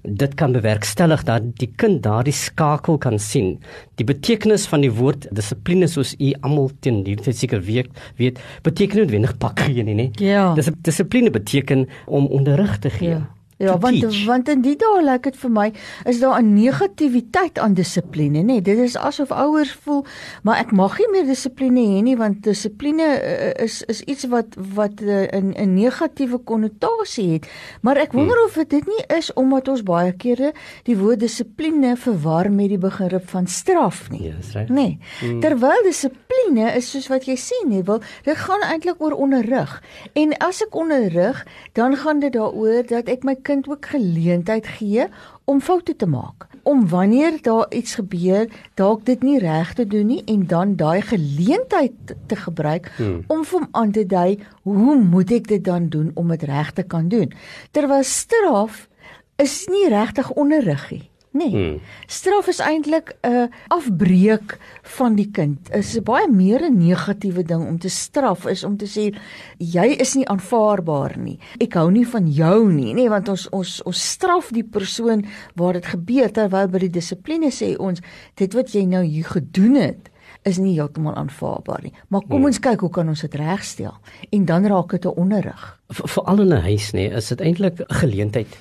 dit 0.08 0.34
kan 0.40 0.54
bewerkstellig 0.56 1.24
dat 1.28 1.48
die 1.60 1.70
kind 1.82 2.04
daardie 2.04 2.34
skakel 2.34 2.98
kan 3.02 3.20
sien. 3.20 3.56
Die 4.00 4.06
betekenis 4.06 4.68
van 4.70 4.86
die 4.86 4.92
woord 4.94 5.28
dissipline 5.36 5.88
soos 5.92 6.16
u 6.20 6.34
almal 6.42 6.72
teen 6.80 7.04
die 7.06 7.18
seker 7.26 7.62
weet, 7.66 7.90
weet 8.18 8.40
beteken 8.64 9.04
nie 9.04 9.12
wenig 9.16 9.38
pak 9.38 9.66
gee 9.66 9.84
nie, 9.84 9.96
nee. 9.96 10.12
Ja. 10.22 10.54
Dis 10.56 10.70
dissipline 10.86 11.32
beteken 11.34 11.88
om 12.06 12.28
onderrig 12.28 12.78
te 12.80 12.90
gee. 12.90 13.18
Ja. 13.18 13.24
Ja, 13.58 13.78
want 13.78 14.00
teach. 14.00 14.26
want 14.26 14.50
in 14.52 14.62
die 14.66 14.76
dae 14.76 15.00
lyk 15.00 15.30
dit 15.30 15.38
vir 15.40 15.52
my 15.52 15.66
is 16.04 16.20
daar 16.20 16.42
'n 16.42 16.54
negativiteit 16.54 17.60
aan 17.60 17.74
dissipline, 17.74 18.44
nê? 18.44 18.62
Dit 18.62 18.78
is 18.78 18.98
asof 18.98 19.32
ouers 19.32 19.72
voel, 19.72 20.04
maar 20.44 20.60
ek 20.60 20.72
mag 20.72 20.98
nie 21.00 21.08
meer 21.12 21.26
dissipline 21.26 21.80
hê 21.80 22.02
nie 22.04 22.18
want 22.18 22.44
dissipline 22.44 23.04
uh, 23.04 23.64
is 23.64 23.82
is 23.88 24.02
iets 24.02 24.28
wat 24.28 24.56
wat 24.76 25.00
'n 25.02 25.56
uh, 25.56 25.64
'n 25.64 25.74
negatiewe 25.74 26.38
konnotasie 26.38 27.32
het. 27.32 27.48
Maar 27.82 27.98
ek 27.98 28.12
wonder 28.12 28.36
hmm. 28.36 28.46
of 28.46 28.68
dit 28.68 28.86
nie 28.88 29.18
is 29.18 29.34
omdat 29.34 29.68
ons 29.68 29.84
baie 29.84 30.12
kere 30.12 30.54
die 30.84 30.98
woord 30.98 31.20
dissipline 31.20 31.96
verwar 31.96 32.52
met 32.52 32.70
die 32.70 32.78
begrip 32.78 33.30
van 33.30 33.48
straf 33.48 34.10
nie. 34.10 34.24
Ja, 34.24 34.36
dis 34.36 34.52
reg. 34.52 34.70
Nee. 34.70 35.00
Hmm. 35.20 35.40
Terwyl 35.40 35.84
dissipline 35.84 36.76
is 36.76 36.92
soos 36.92 37.08
wat 37.08 37.24
jy 37.26 37.36
sê, 37.36 37.68
nee, 37.68 37.84
wil 37.84 38.02
dit 38.24 38.38
gaan 38.38 38.62
eintlik 38.62 39.02
oor 39.02 39.12
onderrig. 39.12 39.84
En 40.14 40.38
as 40.38 40.62
ek 40.62 40.76
onderrig, 40.76 41.46
dan 41.74 41.96
gaan 41.96 42.20
dit 42.20 42.34
daaroor 42.34 42.84
dat 42.88 43.08
ek 43.08 43.24
my 43.24 43.36
kind 43.46 43.70
ook 43.70 43.86
geleentheid 43.94 44.68
gee 44.78 45.06
om 45.46 45.62
foute 45.62 45.96
te 45.96 46.08
maak. 46.10 46.48
Om 46.64 46.88
wanneer 46.90 47.38
daar 47.42 47.70
iets 47.70 47.96
gebeur, 47.96 48.50
dalk 48.74 49.06
dit 49.06 49.22
nie 49.24 49.40
reg 49.40 49.74
te 49.78 49.86
doen 49.88 50.10
nie 50.10 50.24
en 50.26 50.48
dan 50.50 50.76
daai 50.76 51.02
geleentheid 51.02 52.16
te 52.28 52.36
gebruik 52.36 52.92
hmm. 52.98 53.24
om 53.28 53.46
vir 53.46 53.60
hom 53.60 53.68
aan 53.72 53.92
te 53.92 54.06
dui, 54.06 54.40
hoe 54.64 54.98
moet 55.02 55.32
ek 55.32 55.48
dit 55.54 55.64
dan 55.64 55.90
doen 55.94 56.12
om 56.16 56.34
dit 56.34 56.44
reg 56.50 56.74
te 56.74 56.84
kan 56.84 57.10
doen? 57.10 57.34
Terwyl 57.72 58.04
straf 58.04 58.88
is 59.42 59.66
nie 59.70 59.90
regtig 59.92 60.32
onderrig 60.32 60.90
nie. 60.92 61.06
Nee. 61.36 61.52
Hmm. 61.52 61.80
Straf 62.08 62.48
is 62.48 62.62
eintlik 62.64 63.16
'n 63.22 63.52
afbreek 63.68 64.58
van 64.96 65.16
die 65.16 65.32
kind. 65.32 65.70
Is 65.76 66.00
baie 66.00 66.30
meer 66.32 66.64
'n 66.64 66.78
negatiewe 66.78 67.44
ding 67.44 67.68
om 67.68 67.80
te 67.80 67.90
straf 67.90 68.46
is 68.46 68.64
om 68.64 68.78
te 68.78 68.86
sê 68.86 69.16
jy 69.58 69.86
is 70.00 70.16
nie 70.16 70.28
aanvaarbaar 70.28 71.18
nie. 71.18 71.40
Ek 71.60 71.74
hou 71.74 71.92
nie 71.92 72.08
van 72.08 72.32
jou 72.32 72.72
nie, 72.72 72.94
nê, 72.94 72.96
nee, 72.96 73.10
want 73.10 73.30
ons 73.30 73.50
ons 73.50 73.82
ons 73.84 74.10
straf 74.12 74.50
die 74.50 74.64
persoon 74.64 75.26
waar 75.56 75.74
dit 75.74 75.86
gebeur 75.86 76.32
terwyl 76.32 76.68
by 76.68 76.78
die 76.78 76.90
dissipline 76.90 77.52
sê 77.52 77.76
ons 77.78 78.02
dit 78.36 78.54
wat 78.54 78.72
jy 78.72 78.86
nou 78.86 79.04
hier 79.04 79.26
gedoen 79.26 79.76
het 79.76 80.10
is 80.44 80.58
nie 80.58 80.74
heeltemal 80.74 81.16
aanvaarbaar 81.16 81.82
nie. 81.84 81.94
Maar 82.08 82.22
kom 82.22 82.38
hmm. 82.38 82.46
ons 82.46 82.60
kyk 82.60 82.80
hoe 82.80 82.90
kan 82.90 83.10
ons 83.10 83.22
dit 83.22 83.36
regstel? 83.36 83.94
En 84.30 84.46
dan 84.46 84.66
raak 84.66 84.92
dit 84.92 85.06
'n 85.06 85.18
onderrig. 85.18 85.80
Veral 85.90 86.40
in 86.40 86.54
'n 86.54 86.62
huis 86.62 86.92
nê, 86.94 87.12
is 87.12 87.28
dit 87.28 87.42
eintlik 87.42 87.80
'n 87.80 87.94
geleentheid 87.94 88.58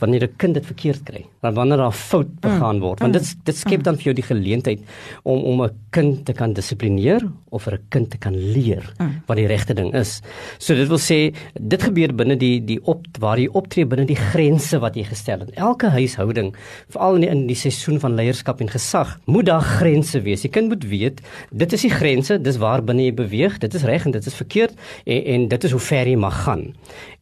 wanneer 0.00 0.24
'n 0.24 0.36
kind 0.36 0.54
dit 0.54 0.66
verkeerd 0.66 1.02
kry. 1.04 1.24
Wanneer 1.40 1.76
daar 1.76 1.92
fout 1.92 2.28
mm. 2.28 2.40
begaan 2.40 2.76
mm. 2.76 2.82
word, 2.82 3.00
want 3.00 3.12
dit 3.12 3.36
dit 3.44 3.56
skep 3.56 3.78
mm. 3.78 3.82
dan 3.82 3.96
vir 3.96 4.04
jou 4.04 4.14
die 4.14 4.26
geleentheid 4.26 4.80
om 5.22 5.42
om 5.42 5.62
'n 5.62 5.70
kind 5.90 6.24
te 6.24 6.32
kan 6.32 6.52
dissiplineer 6.52 7.22
of 7.50 7.62
vir 7.62 7.74
'n 7.74 7.86
kind 7.88 8.10
te 8.10 8.18
kan 8.18 8.34
leer 8.34 8.92
mm. 8.98 9.22
wat 9.26 9.36
die 9.36 9.46
regte 9.46 9.74
ding 9.74 9.94
is. 9.94 10.20
So 10.58 10.74
dit 10.74 10.88
wil 10.88 10.98
sê 10.98 11.34
dit 11.60 11.82
gebeur 11.82 12.12
binne 12.14 12.36
die 12.36 12.60
die 12.64 12.80
op 12.84 13.06
waar 13.18 13.38
jy 13.38 13.48
optree 13.52 13.86
binne 13.86 14.06
die 14.06 14.16
grense 14.16 14.78
wat 14.78 14.96
jy 14.96 15.04
gestel 15.04 15.40
het. 15.40 15.50
Elke 15.54 15.88
huishouding, 15.88 16.54
veral 16.88 17.14
in 17.14 17.20
die, 17.20 17.30
in 17.30 17.46
die 17.46 17.56
seisoen 17.56 18.00
van 18.00 18.14
leierskap 18.14 18.60
en 18.60 18.68
gesag, 18.68 19.18
moet 19.26 19.46
daar 19.46 19.62
grense 19.62 20.20
wees. 20.20 20.42
Die 20.42 20.50
kind 20.50 20.68
moet 20.68 20.84
weet 20.84 21.20
dit 21.50 21.72
is 21.72 21.82
die 21.82 21.90
grense, 21.90 22.38
dis 22.38 22.56
waar 22.56 22.82
binne 22.82 23.02
jy 23.02 23.14
beweeg, 23.14 23.58
dit 23.58 23.74
is 23.74 23.84
reg 23.84 24.06
en 24.06 24.12
dit 24.12 24.26
is 24.26 24.34
verkeerd 24.34 24.76
en, 25.04 25.24
en 25.24 25.48
dit 25.48 25.64
is 25.64 25.70
hoe 25.70 25.80
ver 25.80 26.06
jy 26.06 26.16
mag 26.16 26.44
gaan. 26.44 26.74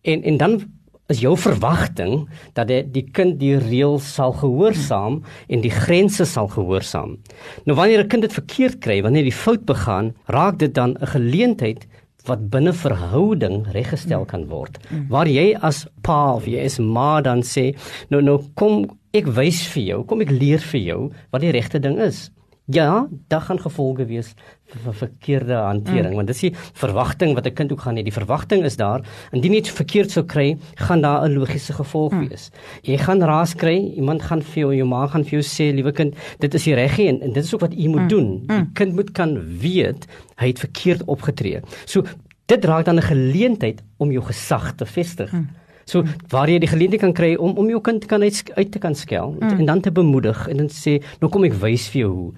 En 0.02 0.23
en 0.23 0.37
dan 0.37 0.61
is 1.08 1.22
jou 1.24 1.34
verwagting 1.40 2.26
dat 2.56 2.68
die, 2.68 2.82
die 2.84 3.04
kind 3.16 3.38
die 3.40 3.56
reëls 3.56 4.06
sal 4.18 4.34
gehoorsaam 4.36 5.22
en 5.48 5.62
die 5.64 5.72
grense 5.72 6.26
sal 6.28 6.50
gehoorsaam. 6.52 7.16
Nou 7.64 7.76
wanneer 7.76 8.04
'n 8.04 8.08
kind 8.08 8.22
dit 8.22 8.32
verkeerd 8.32 8.78
kry, 8.80 9.02
wanneer 9.02 9.24
hy 9.24 9.32
fout 9.32 9.64
begaan, 9.64 10.14
raak 10.26 10.58
dit 10.58 10.74
dan 10.74 10.96
'n 11.00 11.06
geleentheid 11.06 11.86
wat 12.26 12.50
binne 12.50 12.72
verhouding 12.72 13.66
reggestel 13.72 14.24
kan 14.24 14.46
word. 14.48 14.78
Waar 15.08 15.26
jy 15.26 15.56
as 15.62 15.86
pa 16.02 16.34
of 16.34 16.46
jy 16.46 16.64
is 16.64 16.78
ma 16.78 17.20
dan 17.20 17.42
sê, 17.42 17.74
nou 18.10 18.20
nou 18.20 18.42
kom 18.54 18.86
ek 19.14 19.26
wys 19.26 19.66
vir 19.72 19.82
jou, 19.82 20.04
kom 20.04 20.20
ek 20.20 20.30
leer 20.30 20.58
vir 20.58 20.80
jou 20.80 21.10
wat 21.32 21.40
die 21.40 21.52
regte 21.52 21.80
ding 21.80 21.98
is. 21.98 22.30
Ja, 22.70 23.08
daar 23.28 23.40
gaan 23.40 23.60
gevolge 23.60 24.04
wees 24.04 24.34
vir, 24.68 24.80
vir 24.84 24.94
verkeerde 24.94 25.56
hantering, 25.56 26.10
mm. 26.10 26.18
want 26.20 26.28
dis 26.28 26.42
die 26.44 26.50
verwagting 26.76 27.32
wat 27.34 27.46
'n 27.46 27.54
kind 27.56 27.72
ook 27.72 27.80
gaan 27.80 27.96
hê. 27.96 28.02
Die 28.04 28.12
verwagting 28.12 28.64
is 28.64 28.76
daar, 28.76 29.00
indien 29.32 29.54
jy 29.54 29.60
dit 29.60 29.72
verkeerd 29.72 30.10
sou 30.10 30.25
kry, 30.25 30.58
gaan 30.76 31.00
daar 31.00 31.25
'n 31.25 31.32
logiese 31.32 31.72
gevolg 31.72 32.12
mm. 32.12 32.28
wees. 32.28 32.50
Jy 32.82 32.98
gaan 32.98 33.22
raas 33.22 33.54
kry, 33.54 33.78
iemand 33.96 34.22
gaan 34.22 34.42
vir 34.42 34.60
jou, 34.60 34.75
jou 34.76 34.87
ma 34.87 35.06
gaan 35.06 35.25
vir 35.25 35.40
jou 35.40 35.42
sê, 35.42 35.72
liewe 35.72 35.92
kind, 35.92 36.14
dit 36.38 36.54
is 36.54 36.64
die 36.64 36.75
reg 36.75 36.98
en, 36.98 37.22
en 37.22 37.32
dit 37.32 37.44
is 37.44 37.54
ook 37.54 37.60
wat 37.60 37.72
jy 37.72 37.88
moet 37.88 38.04
mm. 38.04 38.08
doen. 38.08 38.46
Die 38.46 38.56
mm. 38.56 38.72
kind 38.75 38.94
moet 38.94 39.12
kan 39.12 39.58
weet 39.60 40.06
hy 40.37 40.46
het 40.46 40.58
verkeerd 40.58 41.04
opgetree. 41.06 41.62
So 41.87 42.04
dit 42.46 42.64
raak 42.64 42.84
dan 42.84 42.96
'n 42.96 43.02
geleentheid 43.02 43.82
om 43.96 44.12
jou 44.12 44.25
gesag 44.25 44.75
te 44.76 44.84
vestig. 44.84 45.32
Mm. 45.32 45.48
So 45.84 46.04
waar 46.28 46.48
jy 46.48 46.58
die 46.58 46.68
geleentheid 46.68 47.00
kan 47.00 47.12
kry 47.12 47.34
om 47.34 47.56
om 47.56 47.68
jou 47.68 47.80
kind 47.80 48.04
kan 48.06 48.22
uit, 48.22 48.42
uit 48.54 48.72
te 48.72 48.78
kan 48.78 48.94
skel 48.94 49.37
mm. 49.40 49.58
en 49.58 49.64
dan 49.64 49.80
te 49.80 49.90
bemoedig 49.90 50.48
en 50.48 50.56
dan 50.56 50.68
sê 50.68 51.00
nou 51.20 51.30
kom 51.32 51.44
ek 51.44 51.56
wys 51.62 51.88
vir 51.88 52.00
jou 52.00 52.12
hoe. 52.12 52.32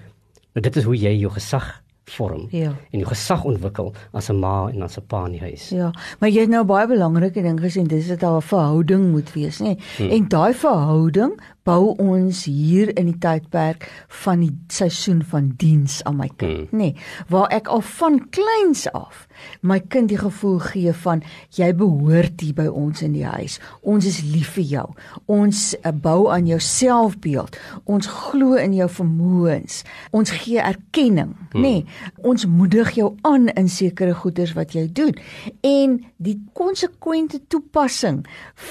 Nou 0.53 0.63
dit 0.65 0.75
is 0.75 0.83
hoe 0.83 0.95
jy 0.95 1.15
jou 1.19 1.31
gesag 1.31 1.81
vorm 2.11 2.47
ja. 2.51 2.73
en 2.91 2.99
jou 2.99 3.07
gesag 3.07 3.43
ontwikkel 3.47 3.93
as 4.11 4.29
'n 4.29 4.39
ma 4.39 4.67
en 4.67 4.81
as 4.81 4.97
'n 4.97 5.05
pa 5.07 5.25
in 5.25 5.31
die 5.31 5.39
huis. 5.39 5.69
Ja, 5.69 5.91
maar 6.19 6.29
jy 6.29 6.41
het 6.41 6.49
nou 6.49 6.63
baie 6.65 6.87
belangrike 6.87 7.41
ding 7.41 7.59
gesê, 7.59 7.83
dis 7.87 8.07
dat 8.07 8.19
daar 8.19 8.37
'n 8.37 8.41
verhouding 8.41 9.11
moet 9.11 9.33
wees, 9.33 9.59
nê? 9.59 9.77
Hmm. 9.97 10.09
En 10.09 10.27
daai 10.27 10.53
verhouding 10.53 11.39
bou 11.67 11.93
ons 12.01 12.45
hier 12.49 12.89
in 12.97 13.11
die 13.11 13.17
tydperk 13.21 13.85
van 14.23 14.41
die 14.41 14.53
seisoen 14.73 15.21
van 15.21 15.51
diens 15.61 15.99
aan 16.09 16.17
my 16.17 16.29
kind, 16.33 16.71
hmm. 16.71 16.79
nê? 16.79 16.89
Waar 17.29 17.51
ek 17.53 17.69
al 17.69 17.83
van 17.85 18.17
kleins 18.33 18.87
af 18.97 19.27
my 19.65 19.79
kind 19.81 20.11
die 20.11 20.19
gevoel 20.21 20.59
gee 20.61 20.93
van 21.03 21.23
jy 21.57 21.71
behoort 21.77 22.41
hier 22.41 22.57
by 22.57 22.67
ons 22.69 23.01
in 23.05 23.15
die 23.15 23.25
huis. 23.25 23.59
Ons 23.81 24.07
is 24.09 24.19
lief 24.25 24.55
vir 24.57 24.67
jou. 24.69 24.87
Ons 25.31 25.71
uh, 25.79 25.93
bou 25.93 26.29
aan 26.33 26.49
jou 26.49 26.59
selfbeeld. 26.61 27.57
Ons 27.89 28.09
glo 28.09 28.57
in 28.61 28.75
jou 28.77 28.89
vermoëns. 28.91 29.81
Ons 30.17 30.33
gee 30.43 30.61
erkenning, 30.61 31.35
hmm. 31.51 31.61
nê? 31.61 31.69
Nee, 31.71 31.85
ons 32.27 32.43
moedig 32.49 32.95
jou 32.97 33.13
aan 33.27 33.47
in 33.57 33.69
sekere 33.71 34.13
goeders 34.17 34.51
wat 34.57 34.73
jy 34.75 34.87
doen. 34.91 35.15
En 35.65 35.99
die 36.21 36.37
konsekwente 36.57 37.39
toepassing 37.49 38.21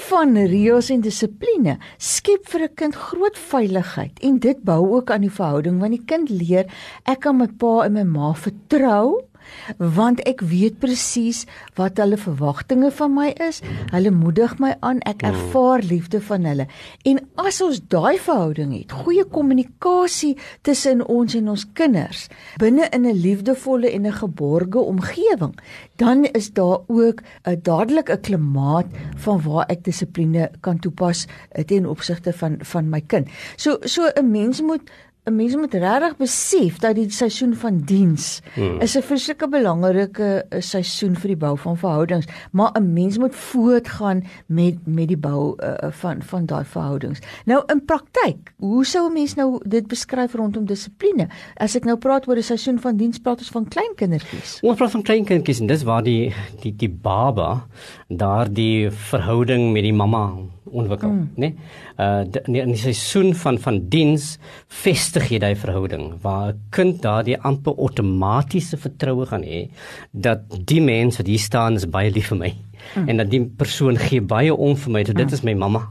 van 0.07 0.35
reëls 0.37 0.91
en 0.93 1.03
dissipline 1.03 1.77
skep 1.97 2.47
vir 2.51 2.67
'n 2.67 2.75
kind 2.81 2.97
groot 2.97 3.37
veiligheid 3.37 4.19
en 4.25 4.39
dit 4.41 4.63
bou 4.65 4.79
ook 4.97 5.11
aan 5.13 5.25
die 5.25 5.33
verhouding 5.33 5.79
want 5.81 5.93
die 5.93 6.05
kind 6.09 6.31
leer 6.33 6.69
ek 7.11 7.23
kan 7.27 7.37
my 7.37 7.49
pa 7.61 7.81
en 7.85 7.97
my 7.99 8.05
ma 8.07 8.31
vertrou 8.45 9.21
want 9.77 10.21
ek 10.29 10.41
weet 10.41 10.79
presies 10.79 11.45
wat 11.79 11.97
hulle 11.97 12.17
verwagtinge 12.17 12.91
van 12.91 13.13
my 13.13 13.29
is. 13.47 13.61
Hulle 13.91 14.11
moedig 14.11 14.57
my 14.59 14.75
aan, 14.79 15.01
ek 15.09 15.21
mm. 15.21 15.29
ervaar 15.31 15.83
liefde 15.85 16.21
van 16.21 16.45
hulle. 16.45 16.67
En 17.05 17.19
as 17.35 17.61
ons 17.61 17.81
daai 17.91 18.17
verhouding 18.19 18.73
het, 18.75 18.95
goeie 19.03 19.25
kommunikasie 19.25 20.37
tussen 20.67 21.05
ons 21.07 21.35
en 21.35 21.49
ons 21.53 21.65
kinders, 21.73 22.27
binne 22.59 22.87
in 22.91 23.05
'n 23.05 23.15
liefdevolle 23.15 23.91
en 23.91 24.07
'n 24.07 24.19
geborge 24.21 24.79
omgewing, 24.79 25.55
dan 25.97 26.25
is 26.25 26.51
daar 26.53 26.79
ook 26.87 27.21
'n 27.45 27.59
dadelik 27.63 28.09
'n 28.09 28.21
klimaat 28.21 28.87
van 29.15 29.41
waar 29.41 29.65
ek 29.69 29.83
dissipline 29.83 30.51
kan 30.61 30.79
toepas 30.79 31.27
eh, 31.51 31.63
ten 31.63 31.85
opsigte 31.85 32.33
van 32.33 32.57
van 32.59 32.89
my 32.89 33.01
kind. 33.01 33.27
So 33.55 33.77
so 33.81 34.11
'n 34.15 34.31
mens 34.31 34.61
moet 34.61 34.81
'n 35.23 35.35
mens 35.35 35.55
moet 35.55 35.73
regtig 35.73 36.15
besef 36.17 36.77
dat 36.81 36.95
die 36.97 37.09
seisoen 37.13 37.53
van 37.53 37.75
diens 37.85 38.41
hmm. 38.55 38.79
is 38.81 38.95
'n 38.97 39.05
verskriklike 39.05 39.51
belangrike 39.53 40.45
eh, 40.49 40.61
seisoen 40.61 41.13
vir 41.15 41.27
die 41.27 41.37
bou 41.37 41.57
van 41.57 41.77
verhoudings, 41.77 42.25
maar 42.51 42.71
'n 42.73 42.93
mens 42.93 43.17
moet 43.17 43.35
voortgaan 43.35 44.23
met 44.45 44.75
met 44.85 45.07
die 45.07 45.17
bou 45.17 45.55
uh, 45.61 45.91
van 45.91 46.21
van 46.21 46.45
daai 46.45 46.65
verhoudings. 46.65 47.19
Nou 47.45 47.61
in 47.67 47.85
praktyk, 47.85 48.53
hoe 48.57 48.85
sou 48.85 49.09
'n 49.09 49.13
mens 49.13 49.35
nou 49.35 49.59
dit 49.65 49.87
beskryf 49.87 50.33
rondom 50.33 50.65
dissipline? 50.65 51.27
As 51.55 51.75
ek 51.75 51.85
nou 51.85 51.97
praat 51.97 52.27
oor 52.27 52.37
'n 52.37 52.43
seisoen 52.43 52.79
van 52.79 52.97
diens, 52.97 53.19
praat 53.19 53.37
ons 53.37 53.49
van 53.49 53.67
klein 53.67 53.93
kindertjies. 53.95 54.59
Ons 54.61 54.77
praat 54.77 54.91
van 54.91 55.01
klein 55.01 55.25
kindertjies 55.25 55.59
en 55.59 55.67
dis 55.67 55.83
waar 55.83 56.03
die 56.03 56.33
die 56.61 56.75
die 56.75 56.89
baba 56.89 57.67
daardie 58.07 58.89
verhouding 58.89 59.71
met 59.71 59.83
die 59.83 59.93
mamma 59.93 60.33
ontwikkel, 60.71 61.09
mm. 61.09 61.29
né? 61.35 61.35
Nee? 61.35 61.55
Uh 61.97 62.61
in 62.61 62.71
die 62.73 62.79
seisoen 62.79 63.35
van 63.35 63.59
van 63.59 63.87
diens 63.89 64.37
vestig 65.11 65.31
jy 65.33 65.39
daai 65.43 65.55
verhouding 65.59 66.05
waar 66.23 66.53
'n 66.53 66.59
kind 66.71 67.01
daardie 67.03 67.35
amper 67.49 67.75
outomatiese 67.75 68.77
vertroue 68.77 69.25
gaan 69.27 69.43
hê 69.43 69.67
dat 70.13 70.39
die 70.69 70.79
mens 70.79 71.17
wat 71.17 71.27
hier 71.27 71.39
staan 71.39 71.75
is 71.75 71.85
baie 71.85 72.11
lief 72.11 72.29
vir 72.31 72.37
my. 72.37 72.51
Mm. 72.95 73.07
En 73.07 73.17
dat 73.17 73.29
die 73.31 73.41
persoon 73.45 73.97
gee 73.97 74.21
baie 74.21 74.55
om 74.55 74.75
vir 74.75 74.91
my. 74.91 75.03
So 75.03 75.13
dit 75.13 75.27
mm. 75.27 75.33
is 75.33 75.43
my 75.47 75.53
mamma. 75.53 75.83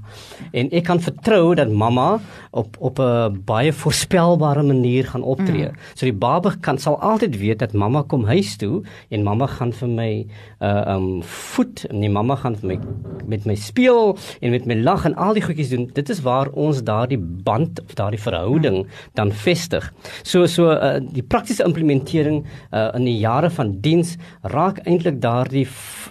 En 0.52 0.70
ek 0.70 0.85
kan 0.85 1.00
vertrou 1.00 1.54
dat 1.54 1.70
mamma 1.73 2.20
op 2.50 2.76
op 2.78 2.99
'n 2.99 3.42
baie 3.44 3.73
voorspelbare 3.73 4.62
manier 4.62 5.06
gaan 5.06 5.23
optree. 5.23 5.68
Mm. 5.68 5.76
So 5.94 6.06
die 6.06 6.14
baba 6.14 6.54
kan 6.61 6.78
sal 6.78 7.00
altyd 7.00 7.38
weet 7.38 7.59
dat 7.59 7.73
mamma 7.73 8.02
kom 8.02 8.25
huis 8.25 8.56
toe 8.56 8.82
en 9.09 9.23
mamma 9.23 9.47
gaan 9.47 9.73
vir 9.73 9.88
my 9.88 10.26
uh 10.61 10.94
um 10.94 11.23
voet 11.23 11.85
en 11.90 12.00
die 12.00 12.11
mamma 12.11 12.35
gaan 12.37 12.56
vir 12.56 12.68
my 12.68 12.78
met 13.26 13.44
my 13.44 13.54
speel 13.54 14.18
en 14.40 14.50
met 14.50 14.66
my 14.66 14.75
lag 14.75 15.04
en 15.04 15.14
al 15.14 15.35
die 15.35 15.42
goedjies 15.42 15.68
doen. 15.68 15.90
Dit 15.92 16.09
is 16.09 16.20
waar 16.20 16.49
ons 16.52 16.82
daardie 16.82 17.18
band 17.18 17.80
of 17.85 17.94
daardie 17.94 18.20
verhouding 18.20 18.76
mm. 18.76 18.90
dan 19.14 19.32
vestig. 19.32 19.92
So 20.23 20.47
so 20.47 20.70
uh, 20.70 20.99
die 21.00 21.23
praktiese 21.23 21.64
implementering 21.64 22.44
uh 22.73 22.88
in 22.94 23.04
die 23.04 23.18
jare 23.18 23.50
van 23.50 23.80
diens 23.80 24.16
raak 24.42 24.80
eintlik 24.85 25.20
daardie 25.20 25.66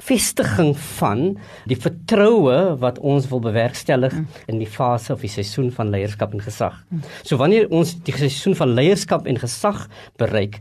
vestiging 0.10 0.69
van 0.74 1.38
die 1.70 1.78
vertroue 1.80 2.76
wat 2.82 3.00
ons 3.00 3.28
wil 3.32 3.42
bewerkstellig 3.44 4.14
mm. 4.14 4.28
in 4.52 4.62
die 4.62 4.70
fase 4.70 5.14
of 5.14 5.24
die 5.26 5.32
seisoen 5.32 5.72
van 5.76 5.92
leierskap 5.94 6.34
en 6.34 6.44
gesag. 6.44 6.78
So 7.24 7.38
wanneer 7.42 7.70
ons 7.70 7.96
die 8.04 8.16
seisoen 8.16 8.58
van 8.60 8.76
leierskap 8.78 9.28
en 9.30 9.40
gesag 9.40 9.88
bereik, 10.22 10.60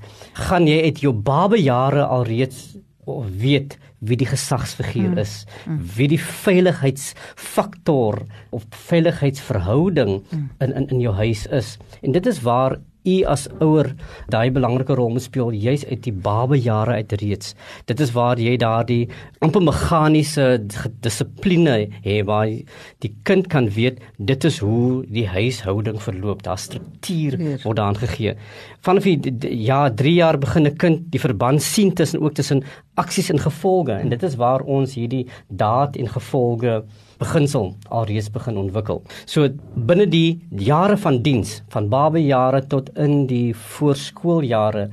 gaan 0.48 0.68
jy 0.68 0.82
uit 0.88 1.02
jou 1.04 1.12
babejare 1.12 2.06
alreeds 2.06 2.76
weet 3.40 3.78
wie 3.98 4.18
die 4.18 4.28
gesagsfiguur 4.28 5.14
mm. 5.14 5.18
is, 5.18 5.44
mm. 5.66 5.78
wie 5.96 6.08
die 6.12 6.20
veiligheidsfaktor 6.22 8.20
of 8.54 8.66
veiligheidsverhouding 8.88 10.20
in 10.32 10.74
in 10.74 10.86
in 10.88 11.00
jou 11.02 11.14
huis 11.14 11.46
is. 11.46 11.76
En 12.02 12.12
dit 12.12 12.26
is 12.26 12.42
waar 12.46 12.78
u 13.08 13.24
as 13.24 13.46
ouer 13.64 13.92
daai 14.32 14.50
belangrike 14.54 14.96
rol 14.98 15.12
moet 15.14 15.24
speel 15.24 15.50
juis 15.56 15.84
uit 15.86 16.02
die 16.04 16.12
babejare 16.12 16.98
uit 17.00 17.12
reeds. 17.22 17.54
Dit 17.90 18.00
is 18.04 18.12
waar 18.16 18.40
jy 18.40 18.56
daardie 18.60 19.08
amper 19.44 19.64
meganiese 19.64 20.46
dissipline 21.04 21.76
het 22.04 22.26
waar 22.28 22.50
die 23.04 23.12
kind 23.28 23.48
kan 23.52 23.70
weet 23.74 24.00
dit 24.18 24.44
is 24.44 24.58
hoe 24.64 25.04
die 25.08 25.26
huishouding 25.28 26.00
verloop. 26.02 26.42
Daar 26.46 26.58
struktuur 26.58 27.38
word 27.64 27.76
daan 27.76 27.98
gegee. 27.98 28.36
Vanaf 28.86 29.08
die 29.08 29.34
ja 29.64 29.88
3 29.90 30.14
jaar 30.14 30.38
begin 30.38 30.66
'n 30.66 30.76
kind 30.76 31.10
die 31.12 31.20
verband 31.20 31.62
sien 31.62 31.94
tussen 31.94 32.20
ook 32.20 32.34
tussen 32.34 32.62
aksies 32.94 33.30
en 33.30 33.38
gevolge 33.38 33.92
en 33.92 34.08
dit 34.08 34.22
is 34.22 34.36
waar 34.36 34.60
ons 34.60 34.94
hierdie 34.94 35.26
daad 35.48 35.96
en 35.96 36.08
gevolge 36.08 36.84
beginsel 37.18 37.72
alreeds 37.90 38.30
begin 38.34 38.60
ontwikkel. 38.60 39.02
So 39.26 39.48
binne 39.74 40.06
die 40.10 40.38
jare 40.50 40.96
van 41.00 41.22
diens, 41.22 41.60
van 41.74 41.90
babejare 41.92 42.64
tot 42.70 42.90
in 42.96 43.26
die 43.30 43.52
voorskooljare 43.78 44.88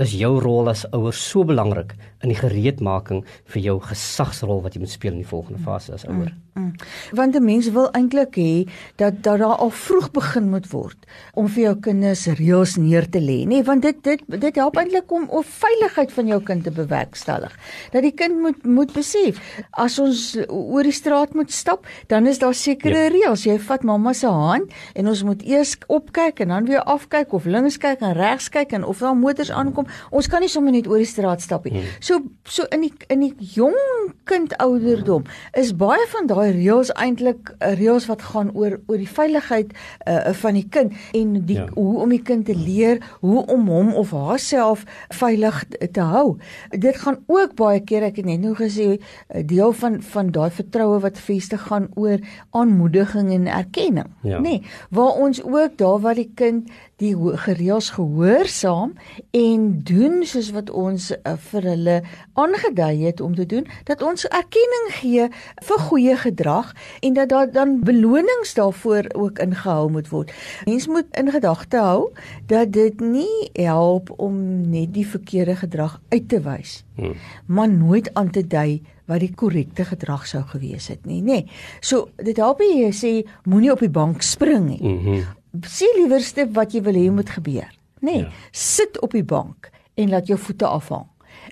is 0.00 0.14
jou 0.16 0.32
rol 0.40 0.70
as 0.72 0.86
ouer 0.96 1.16
so 1.16 1.44
belangrik 1.44 1.92
in 2.24 2.32
die 2.32 2.38
gereedmaking 2.38 3.22
vir 3.52 3.62
jou 3.62 3.76
gesagsrol 3.84 4.62
wat 4.64 4.74
jy 4.74 4.84
moet 4.84 4.92
speel 4.94 5.12
in 5.12 5.22
die 5.22 5.28
volgende 5.28 5.60
fase 5.64 5.92
as 5.96 6.06
ouer. 6.08 6.30
Mm. 6.32 6.38
Mm. 6.54 6.72
Want 7.14 7.32
die 7.32 7.40
mense 7.44 7.70
wil 7.72 7.90
eintlik 7.94 8.34
hê 8.40 8.52
dat 8.96 9.20
dat 9.22 9.38
daar 9.38 9.56
al 9.56 9.70
vroeg 9.70 10.10
begin 10.10 10.48
moet 10.50 10.66
word 10.70 10.96
om 11.34 11.48
vir 11.48 11.62
jou 11.62 11.74
kinders 11.86 12.26
reëls 12.38 12.76
neer 12.80 13.06
te 13.10 13.20
lê, 13.22 13.42
nê? 13.44 13.60
Nee, 13.60 13.64
want 13.66 13.82
dit 13.82 13.98
dit 14.04 14.22
dit 14.40 14.58
help 14.60 14.78
eintlik 14.80 15.10
om 15.12 15.26
om 15.28 15.44
veiligheid 15.46 16.12
van 16.12 16.30
jou 16.30 16.40
kind 16.42 16.64
te 16.64 16.72
bewerkstellig. 16.74 17.54
Dat 17.92 18.02
die 18.06 18.14
kind 18.14 18.40
moet 18.40 18.64
moet 18.66 18.92
besef 18.94 19.40
as 19.70 19.98
ons 20.02 20.22
oor 20.48 20.86
die 20.86 20.94
straat 20.94 21.34
moet 21.34 21.52
stap, 21.52 21.86
dan 22.06 22.26
is 22.26 22.40
daar 22.42 22.54
sekere 22.54 23.06
ja. 23.06 23.12
reëls. 23.14 23.46
Jy 23.46 23.58
vat 23.66 23.86
mamma 23.86 24.12
se 24.16 24.30
hand 24.30 24.74
en 24.94 25.10
ons 25.10 25.22
moet 25.26 25.42
eers 25.46 25.76
opkyk 25.86 26.44
en 26.44 26.54
dan 26.54 26.68
weer 26.70 26.82
afkyk 26.82 27.34
of 27.36 27.46
links 27.46 27.78
kyk 27.82 28.04
en 28.06 28.14
regs 28.18 28.50
kyk 28.52 28.74
en 28.78 28.84
of 28.84 29.02
daar 29.02 29.16
motors 29.16 29.50
aankom. 29.50 29.88
Ons 30.10 30.30
kan 30.30 30.42
nie 30.42 30.50
sommer 30.50 30.74
net 30.74 30.88
oor 30.90 31.02
die 31.02 31.08
straat 31.08 31.42
stap 31.42 31.66
nie. 31.68 31.78
Hmm. 31.78 31.96
So 32.00 32.20
so 32.44 32.66
in 32.74 32.86
die 32.88 32.94
in 33.08 33.26
die 33.26 33.34
jong 33.56 33.78
kind 34.28 34.54
ouderdom 34.62 35.26
is 35.58 35.72
baie 35.76 36.06
van 36.10 36.26
daai 36.30 36.39
reëls 36.48 36.90
eintlik 36.94 37.52
eh, 37.58 37.74
reëls 37.78 38.06
wat 38.10 38.22
gaan 38.22 38.50
oor 38.54 38.78
oor 38.86 38.98
die 39.00 39.08
veiligheid 39.08 39.72
uh, 40.06 40.32
van 40.36 40.54
die 40.54 40.66
kind 40.68 40.92
en 41.16 41.32
die 41.48 41.56
ja. 41.56 41.66
hoe 41.74 42.00
om 42.04 42.12
die 42.12 42.22
kind 42.22 42.46
te 42.46 42.54
leer 42.56 43.00
hoe 43.20 43.44
om 43.50 43.68
hom 43.70 43.92
of 43.98 44.12
haarself 44.14 44.84
veilig 45.14 45.64
te 45.92 46.04
hou. 46.12 46.36
Dit 46.70 47.00
gaan 47.02 47.18
ook 47.26 47.56
baie 47.58 47.80
keer 47.84 48.06
ek 48.06 48.20
het 48.20 48.28
net 48.28 48.42
nou 48.44 48.54
gesê 48.58 49.00
deel 49.28 49.74
van 49.80 49.98
van 50.12 50.30
daai 50.34 50.50
vertroue 50.54 51.00
wat 51.02 51.18
vestig 51.18 51.66
gaan 51.68 51.88
oor 51.94 52.20
aanmoediging 52.56 53.32
en 53.34 53.48
erkenning, 53.50 54.12
ja. 54.22 54.38
nê? 54.38 54.60
Nee, 54.60 54.62
waar 54.90 55.18
ons 55.20 55.42
ook 55.42 55.76
daar 55.78 56.00
waar 56.00 56.18
die 56.18 56.30
kind 56.34 56.70
die 57.00 57.14
gereels 57.16 57.90
gehoorsaam 57.96 58.92
en 59.36 59.68
doen 59.88 60.20
soos 60.28 60.50
wat 60.52 60.70
ons 60.70 61.10
uh, 61.16 61.36
vir 61.50 61.68
hulle 61.72 62.00
aangedui 62.36 63.06
het 63.06 63.20
om 63.24 63.34
te 63.34 63.46
doen 63.48 63.68
dat 63.88 64.02
ons 64.04 64.10
ons 64.10 64.28
erkenning 64.36 64.88
gee 64.98 65.28
vir 65.68 65.82
goeie 65.88 66.16
gedrag 66.30 66.72
en 67.00 67.18
dat 67.18 67.28
daar 67.28 67.50
dan 67.52 67.80
belonings 67.84 68.54
daarvoor 68.54 69.10
ook 69.12 69.38
ingehou 69.38 69.90
moet 69.90 70.08
word. 70.08 70.32
Mens 70.64 70.86
moet 70.86 71.06
in 71.10 71.30
gedagte 71.30 71.76
hou 71.76 72.10
dat 72.46 72.72
dit 72.72 73.00
nie 73.00 73.50
help 73.52 74.12
om 74.16 74.38
net 74.70 74.94
die 74.94 75.06
verkeerde 75.06 75.56
gedrag 75.56 76.00
uit 76.08 76.28
te 76.28 76.40
wys, 76.40 76.84
hmm. 76.94 77.14
maar 77.46 77.68
nooit 77.68 78.14
aan 78.14 78.30
te 78.30 78.46
dui 78.46 78.82
wat 79.10 79.22
die 79.24 79.34
korrekte 79.34 79.84
gedrag 79.88 80.26
sou 80.30 80.42
gewees 80.52 80.88
het 80.92 81.06
nie, 81.08 81.20
nê. 81.22 81.42
Nee. 81.42 81.60
So 81.82 82.10
dit 82.22 82.38
help 82.38 82.62
jy 82.62 82.90
sê 82.94 83.12
moenie 83.50 83.72
op 83.74 83.82
die 83.82 83.90
bank 83.90 84.22
spring 84.22 84.68
nie. 84.68 84.82
Mm 84.82 84.98
-hmm. 85.04 85.24
Sê 85.66 85.90
liewerste 85.98 86.46
wat 86.54 86.72
jy 86.72 86.82
wil 86.86 86.94
hê 86.94 87.10
moet 87.10 87.30
gebeur, 87.30 87.70
nê. 88.00 88.12
Nee. 88.12 88.18
Ja. 88.22 88.30
Sit 88.50 89.00
op 89.00 89.10
die 89.10 89.24
bank 89.24 89.70
en 89.94 90.10
laat 90.10 90.26
jou 90.26 90.38
voete 90.38 90.66
afhang. 90.66 91.09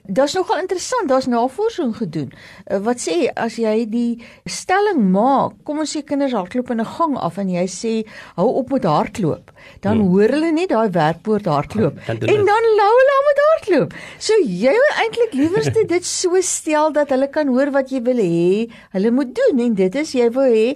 Dit's 0.09 0.35
nogal 0.35 0.63
interessant, 0.63 1.09
daar's 1.09 1.27
navorsing 1.29 1.93
gedoen. 1.97 2.33
Uh, 2.65 2.79
wat 2.87 3.03
sê 3.03 3.29
as 3.37 3.59
jy 3.61 3.85
die 3.91 4.23
stelling 4.49 5.03
maak, 5.13 5.59
kom 5.69 5.83
ons 5.85 5.93
sê 5.97 6.03
kinders 6.07 6.33
hardloop 6.37 6.71
in 6.73 6.81
'n 6.81 6.91
gang 6.97 7.17
af 7.17 7.39
en 7.39 7.51
jy 7.53 7.67
sê 7.69 7.95
hou 8.37 8.49
op 8.61 8.71
met 8.71 8.85
hardloop, 8.85 9.53
dan 9.81 10.01
hmm. 10.01 10.09
hoor 10.09 10.29
hulle 10.37 10.53
net 10.53 10.71
daai 10.73 10.91
werkwoord 10.91 11.47
hardloop 11.47 12.01
dan 12.07 12.17
en 12.17 12.45
dan 12.51 12.65
lou 12.81 12.93
hulle 13.01 13.19
met 13.29 13.43
hardloop. 13.49 13.97
So 14.19 14.33
jy 14.45 14.73
wil 14.73 14.95
eintlik 15.05 15.33
liewerste 15.33 15.85
dit 15.95 16.05
so 16.05 16.41
stel 16.41 16.93
dat 16.93 17.11
hulle 17.11 17.29
kan 17.29 17.49
hoor 17.49 17.71
wat 17.71 17.91
jy 17.91 18.01
wil 18.03 18.17
hê 18.23 18.69
hulle 18.97 19.11
moet 19.11 19.35
doen 19.35 19.61
en 19.67 19.75
dit 19.75 19.95
is 19.95 20.15
jy 20.15 20.31
wil 20.31 20.49
hê 20.55 20.69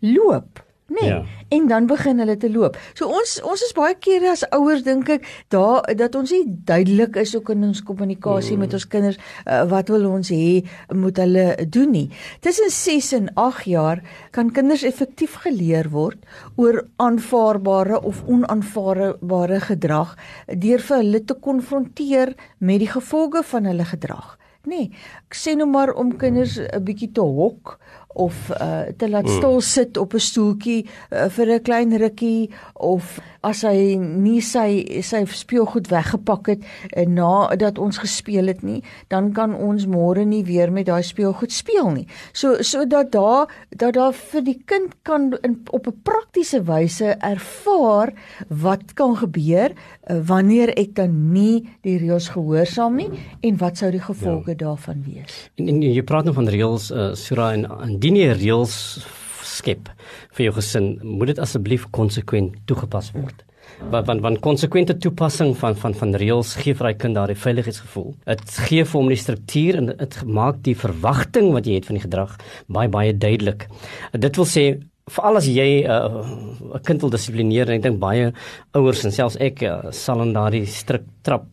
loop. 0.00 0.64
Nee. 0.88 1.08
Ja. 1.08 1.24
En 1.48 1.66
dan 1.68 1.86
begin 1.86 2.18
hulle 2.18 2.36
te 2.36 2.50
loop. 2.52 2.76
So 2.94 3.08
ons 3.08 3.38
ons 3.46 3.62
is 3.64 3.72
baie 3.76 3.94
kere 3.96 4.32
as 4.34 4.44
ouers 4.52 4.82
dink 4.84 5.08
ek 5.08 5.26
daar 5.54 5.86
dat 5.96 6.16
ons 6.18 6.32
nie 6.34 6.44
duidelik 6.46 7.16
is 7.22 7.32
ook 7.36 7.52
in 7.54 7.64
ons 7.70 7.82
kommunikasie 7.82 8.56
mm. 8.56 8.64
met 8.66 8.76
ons 8.76 8.86
kinders 8.92 9.18
uh, 9.46 9.62
wat 9.70 9.88
wil 9.88 10.04
ons 10.10 10.32
hê 10.32 10.60
moet 10.92 11.16
hulle 11.24 11.46
doen 11.66 11.94
nie. 11.94 12.06
Tussen 12.44 12.72
6 12.74 13.12
en 13.20 13.30
8 13.34 13.68
jaar 13.72 14.02
kan 14.36 14.52
kinders 14.52 14.84
effektief 14.88 15.38
geleer 15.44 15.88
word 15.94 16.20
oor 16.56 16.82
aanvaarbare 16.96 18.02
of 18.02 18.20
onaanvaarbare 18.28 19.62
gedrag 19.70 20.16
deur 20.52 20.84
vir 20.90 21.00
hulle 21.00 21.22
te 21.24 21.38
konfronteer 21.48 22.34
met 22.58 22.84
die 22.84 22.92
gevolge 22.92 23.42
van 23.54 23.70
hulle 23.70 23.88
gedrag. 23.88 24.36
Nee, 24.68 24.90
ek 25.30 25.36
sê 25.38 25.54
nou 25.56 25.68
maar 25.70 25.94
om 25.96 26.10
kinders 26.20 26.58
'n 26.58 26.84
bietjie 26.84 27.12
te 27.12 27.24
hok 27.24 27.78
of 28.14 28.50
uh, 28.50 28.80
te 28.96 29.08
laat 29.08 29.26
hmm. 29.28 29.36
stil 29.36 29.60
sit 29.60 29.96
op 29.96 30.14
'n 30.14 30.18
stoeltjie 30.18 30.86
uh, 30.86 31.28
vir 31.28 31.46
'n 31.54 31.62
klein 31.62 31.96
rukkie 31.96 32.50
of 32.74 33.20
as 33.40 33.62
hy 33.62 33.94
nie 33.96 34.40
sy 34.42 35.00
sy 35.02 35.22
speelgoed 35.24 35.86
weggepak 35.90 36.48
het 36.48 36.64
uh, 36.96 37.04
nadat 37.06 37.78
ons 37.78 37.98
gespeel 37.98 38.46
het 38.46 38.62
nie, 38.62 38.82
dan 39.08 39.32
kan 39.32 39.54
ons 39.54 39.86
môre 39.86 40.24
nie 40.24 40.42
weer 40.44 40.72
met 40.72 40.86
daai 40.86 41.02
speelgoed 41.02 41.52
speel 41.52 41.90
nie. 41.90 42.06
So 42.32 42.62
sodat 42.62 43.12
daar 43.12 43.46
dat 43.70 43.94
daar 43.94 44.12
vir 44.12 44.42
die 44.42 44.58
kind 44.64 44.94
kan 45.02 45.36
in, 45.42 45.62
op 45.70 45.86
'n 45.86 46.00
praktiese 46.02 46.62
wyse 46.64 47.16
ervaar 47.20 48.12
wat 48.48 48.94
kan 48.94 49.16
gebeur 49.16 49.70
uh, 49.70 50.18
wanneer 50.24 50.72
ek 50.76 50.94
dan 50.94 51.32
nie 51.32 51.68
die 51.82 51.98
reëls 51.98 52.28
gehoorsaam 52.28 52.96
nie 52.96 53.10
en 53.40 53.56
wat 53.56 53.76
sou 53.76 53.90
die 53.90 54.02
gevolge 54.02 54.50
ja. 54.50 54.56
daarvan 54.56 55.04
wees. 55.06 55.50
En, 55.54 55.68
en 55.68 55.82
jy 55.82 56.02
praat 56.02 56.24
nou 56.24 56.34
van 56.34 56.48
reëls 56.48 56.90
uh, 56.90 57.14
Surah 57.14 57.52
en 57.52 57.97
indien 57.98 58.14
jy 58.14 58.30
reëls 58.30 58.74
skep 59.42 59.88
vir 60.36 60.48
jou 60.48 60.56
gesin, 60.60 60.92
moet 61.02 61.32
dit 61.32 61.40
asseblief 61.42 61.88
konsekwent 61.90 62.54
toegepas 62.70 63.10
word. 63.16 63.42
Want 63.90 64.06
want 64.06 64.22
want 64.22 64.40
konsekwente 64.42 64.94
toepassing 65.02 65.50
van 65.58 65.74
van 65.78 65.94
van 65.98 66.14
reëls 66.22 66.54
gee 66.62 66.74
vir 66.78 66.88
hy 66.88 66.92
kind 66.98 67.18
daardie 67.18 67.38
veiligheidsgevoel. 67.38 68.12
Dit 68.30 68.54
gee 68.68 68.86
vir 68.86 68.98
hom 68.98 69.10
die 69.10 69.18
struktuur 69.18 69.80
en 69.80 69.90
dit 69.90 70.16
maak 70.24 70.62
die 70.66 70.76
verwagting 70.78 71.50
wat 71.54 71.66
jy 71.66 71.78
het 71.78 71.90
van 71.90 71.98
die 71.98 72.04
gedrag 72.06 72.38
baie 72.78 72.90
baie 72.90 73.12
duidelik. 73.12 73.66
Dit 74.14 74.38
wil 74.38 74.48
sê 74.48 74.64
veral 75.10 75.40
as 75.40 75.50
jy 75.50 75.68
uh, 75.82 75.98
'n 76.06 76.72
uh, 76.74 76.80
kind 76.84 77.02
wil 77.02 77.10
dissiplineer 77.10 77.68
en 77.68 77.78
ek 77.78 77.86
dink 77.86 78.00
baie 78.00 78.32
ouers 78.78 79.04
en 79.04 79.14
selfs 79.14 79.38
ek 79.40 79.62
uh, 79.62 79.90
sal 79.90 80.22
in 80.22 80.34
daardie 80.36 80.66
strik 80.66 81.06
trap 81.22 81.46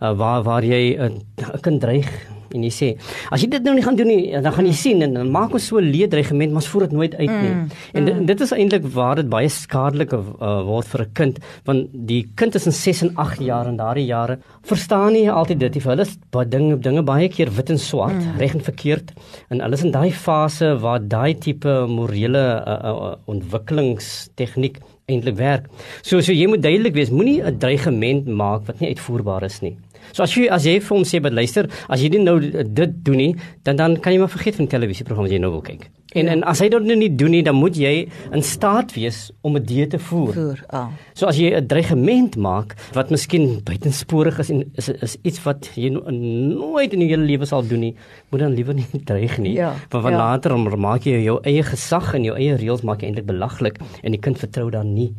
uh, 0.00 0.12
waar 0.12 0.44
waar 0.44 0.64
jy 0.64 0.96
'n 0.96 1.20
uh, 1.44 1.58
kind 1.60 1.80
dreig 1.80 2.08
en 2.54 2.62
jy 2.62 2.72
sê 2.74 2.88
as 3.30 3.40
jy 3.42 3.48
dit 3.48 3.62
nou 3.62 3.74
nie 3.74 3.84
gaan 3.84 3.96
doen 3.96 4.10
nie 4.10 4.30
dan 4.32 4.52
gaan 4.52 4.66
jy 4.66 4.76
sien 4.76 5.02
en 5.02 5.14
dan 5.14 5.30
maak 5.30 5.54
ons 5.54 5.66
so 5.66 5.78
'n 5.78 5.90
leedreigement 5.90 6.52
maar 6.52 6.62
voer 6.62 6.86
dit 6.86 6.92
nooit 6.92 7.14
uit 7.14 7.30
nie. 7.30 7.54
Mm, 7.54 7.68
en 7.94 8.04
dit, 8.04 8.14
mm. 8.14 8.26
dit 8.26 8.40
is 8.40 8.52
eintlik 8.52 8.86
waar 8.94 9.16
dit 9.20 9.28
baie 9.30 9.48
skadelik 9.48 10.12
uh, 10.12 10.62
word 10.66 10.86
vir 10.92 11.02
'n 11.04 11.12
kind 11.14 11.40
want 11.64 11.88
die 11.92 12.22
kind 12.34 12.54
is 12.54 12.66
in 12.66 12.72
6 12.72 13.02
en 13.02 13.12
8 13.16 13.40
jaar 13.40 13.66
en 13.66 13.76
daardie 13.76 14.06
jare 14.06 14.38
verstaan 14.62 15.12
nie 15.12 15.26
altyd 15.30 15.60
dit 15.60 15.74
nie. 15.74 15.82
Vir 15.82 15.92
hulle 15.94 16.06
is 16.06 16.16
baie 16.30 16.48
dinge 16.48 16.78
dinge 16.78 17.02
baie 17.02 17.28
keer 17.28 17.50
wit 17.50 17.70
en 17.70 17.78
swart, 17.78 18.20
mm. 18.20 18.38
reg 18.38 18.54
en 18.54 18.64
verkeerd 18.70 19.12
en 19.50 19.60
alles 19.60 19.84
in 19.84 19.92
daai 19.92 20.10
fase 20.12 20.76
waar 20.80 21.00
daai 21.00 21.34
tipe 21.34 21.86
morele 21.88 22.44
uh, 22.66 22.78
uh, 22.90 23.14
ontwikkelingstegniek 23.26 24.80
eintlik 25.10 25.36
werk. 25.36 25.68
So 26.02 26.20
so 26.20 26.32
jy 26.32 26.46
moet 26.50 26.62
duidelik 26.62 26.94
wees, 26.94 27.10
moenie 27.10 27.42
'n 27.42 27.58
dreigement 27.58 28.26
maak 28.26 28.66
wat 28.66 28.80
nie 28.80 28.92
uitvoerbaar 28.94 29.44
is 29.44 29.60
nie. 29.60 29.76
So 30.12 30.22
as 30.22 30.34
jy 30.34 30.48
as 30.50 30.64
jy 30.64 30.80
vir 30.80 30.96
hom 30.96 31.04
sê, 31.04 31.20
"Maar 31.22 31.32
luister, 31.32 31.68
as 31.88 32.00
jy 32.02 32.08
nie 32.08 32.24
nou 32.24 32.40
dit 32.40 33.04
doen 33.04 33.16
nie, 33.16 33.34
dan 33.62 33.76
dan 33.76 33.96
kan 34.00 34.12
jy 34.12 34.18
maar 34.18 34.28
vergeet 34.28 34.56
van 34.56 34.66
televisieprogram 34.66 35.24
wat 35.24 35.32
jy 35.32 35.38
nou 35.38 35.50
wil 35.50 35.62
kyk." 35.62 35.90
En 36.12 36.24
ja. 36.24 36.30
en 36.32 36.42
as 36.42 36.58
hy 36.58 36.68
dit 36.68 36.82
nou 36.82 36.96
nie 36.96 37.10
doen 37.14 37.30
nie, 37.30 37.42
dan 37.42 37.54
moet 37.54 37.76
jy 37.76 38.08
in 38.34 38.42
staat 38.42 38.94
wees 38.94 39.30
om 39.42 39.56
'n 39.56 39.62
dieet 39.64 39.90
te 39.90 39.98
voer. 39.98 40.32
Voer, 40.34 40.64
ah. 40.70 40.88
So 41.14 41.26
as 41.26 41.36
jy 41.36 41.54
'n 41.54 41.66
dreigement 41.66 42.36
maak 42.36 42.74
wat 42.92 43.10
miskien 43.10 43.62
buitensporig 43.62 44.38
is 44.38 44.50
en 44.50 44.70
is 44.74 44.88
is 44.88 45.16
iets 45.22 45.42
wat 45.42 45.70
jy 45.74 45.88
no, 45.88 46.00
nooit 46.10 46.92
in 46.92 47.00
jou 47.00 47.08
hele 47.08 47.24
lewe 47.24 47.46
sal 47.46 47.62
doen 47.62 47.80
nie, 47.80 47.94
moet 48.30 48.40
dan 48.40 48.54
liewer 48.54 48.74
nie 48.74 48.86
dreig 49.10 49.38
nie. 49.38 49.52
Ja. 49.52 49.74
Want 49.90 50.02
van 50.02 50.12
ja. 50.12 50.18
later 50.18 50.52
om 50.52 50.80
maak 50.80 51.04
jy 51.04 51.22
jou 51.22 51.38
eie 51.42 51.62
gesag 51.62 52.14
en 52.14 52.24
jou 52.24 52.36
eie 52.36 52.56
reëls 52.56 52.82
maak 52.82 53.00
jy 53.00 53.06
eintlik 53.06 53.26
belaglik 53.26 53.78
en 54.02 54.10
die 54.10 54.20
kind 54.20 54.38
vertrou 54.38 54.70
dan 54.70 54.94
nie 54.94 55.14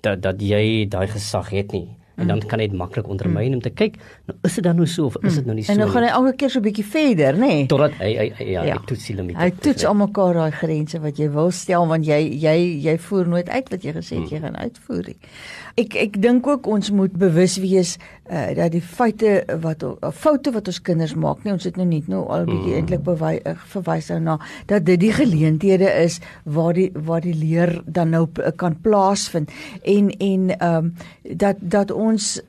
dat 0.00 0.22
dat 0.22 0.40
jy 0.40 0.88
daai 0.88 1.08
gesag 1.08 1.50
het 1.50 1.72
nie 1.72 1.88
en 2.20 2.30
dan 2.30 2.42
kan 2.46 2.62
hy 2.62 2.68
dit 2.70 2.76
maklik 2.78 3.08
ondermyn 3.10 3.50
mm. 3.50 3.58
om 3.58 3.62
te 3.64 3.72
kyk 3.74 3.98
nou 4.28 4.36
is 4.48 4.58
dit 4.58 4.66
dan 4.66 4.76
nou 4.80 4.86
so 4.90 5.08
of 5.10 5.16
is 5.24 5.38
dit 5.40 5.48
nou 5.48 5.56
nie 5.56 5.64
so 5.66 5.72
en 5.74 5.80
nou 5.82 5.88
gaan 5.92 6.06
hy 6.06 6.12
elke 6.18 6.34
keer 6.42 6.52
so 6.54 6.60
'n 6.60 6.66
bietjie 6.68 6.86
verder 6.86 7.38
nê 7.40 7.52
nee? 7.52 7.66
totdat 7.72 7.96
hy, 8.00 8.10
hy, 8.18 8.26
hy 8.38 8.48
ja, 8.52 8.64
ja. 8.68 8.76
hy 8.76 8.86
toets 8.90 9.06
die 9.10 9.16
limite 9.16 9.40
hy 9.40 9.50
toets 9.66 9.86
almekaar 9.92 10.40
daai 10.40 10.52
grense 10.62 11.00
wat 11.06 11.18
jy 11.22 11.30
wil 11.36 11.50
stel 11.50 11.88
want 11.90 12.06
jy 12.06 12.20
jy 12.44 12.56
jy 12.86 12.96
voer 13.08 13.32
nooit 13.34 13.48
uit 13.48 13.72
wat 13.74 13.88
jy 13.88 13.96
gesê 13.96 14.20
het 14.20 14.26
mm. 14.26 14.34
jy 14.34 14.42
gaan 14.44 14.60
uitvoer 14.60 15.12
nie 15.12 15.18
ek 15.80 15.96
ek 15.96 16.18
dink 16.22 16.46
ook 16.46 16.68
ons 16.70 16.90
moet 16.94 17.12
bewus 17.18 17.56
wees 17.62 17.96
uh, 18.30 18.50
dat 18.56 18.74
die 18.74 18.82
feite 18.84 19.40
wat 19.62 19.84
uh, 19.86 20.12
foute 20.12 20.52
wat 20.54 20.68
ons 20.70 20.80
kinders 20.86 21.14
maak 21.14 21.44
nie 21.44 21.54
ons 21.54 21.66
het 21.68 21.78
nou 21.80 21.86
net 21.88 22.08
nou 22.12 22.26
al 22.28 22.46
bietjie 22.48 22.74
mm. 22.74 22.78
eintlik 22.80 23.04
bewys 23.06 23.40
uh, 23.48 23.56
verwys 23.74 24.10
nou 24.12 24.20
na 24.26 24.36
dat 24.70 24.86
dit 24.88 25.00
die 25.00 25.12
geleenthede 25.16 25.90
is 26.04 26.20
waar 26.44 26.76
die 26.76 26.90
waar 26.94 27.24
die 27.24 27.36
leer 27.36 27.78
dan 27.86 28.14
nou 28.14 28.26
kan 28.60 28.76
plaasvind 28.84 29.50
en 29.82 30.12
en 30.18 30.50
ehm 30.58 30.76
um, 30.76 30.94
dat 31.40 31.58
dat 31.60 31.90
ons 31.94 32.40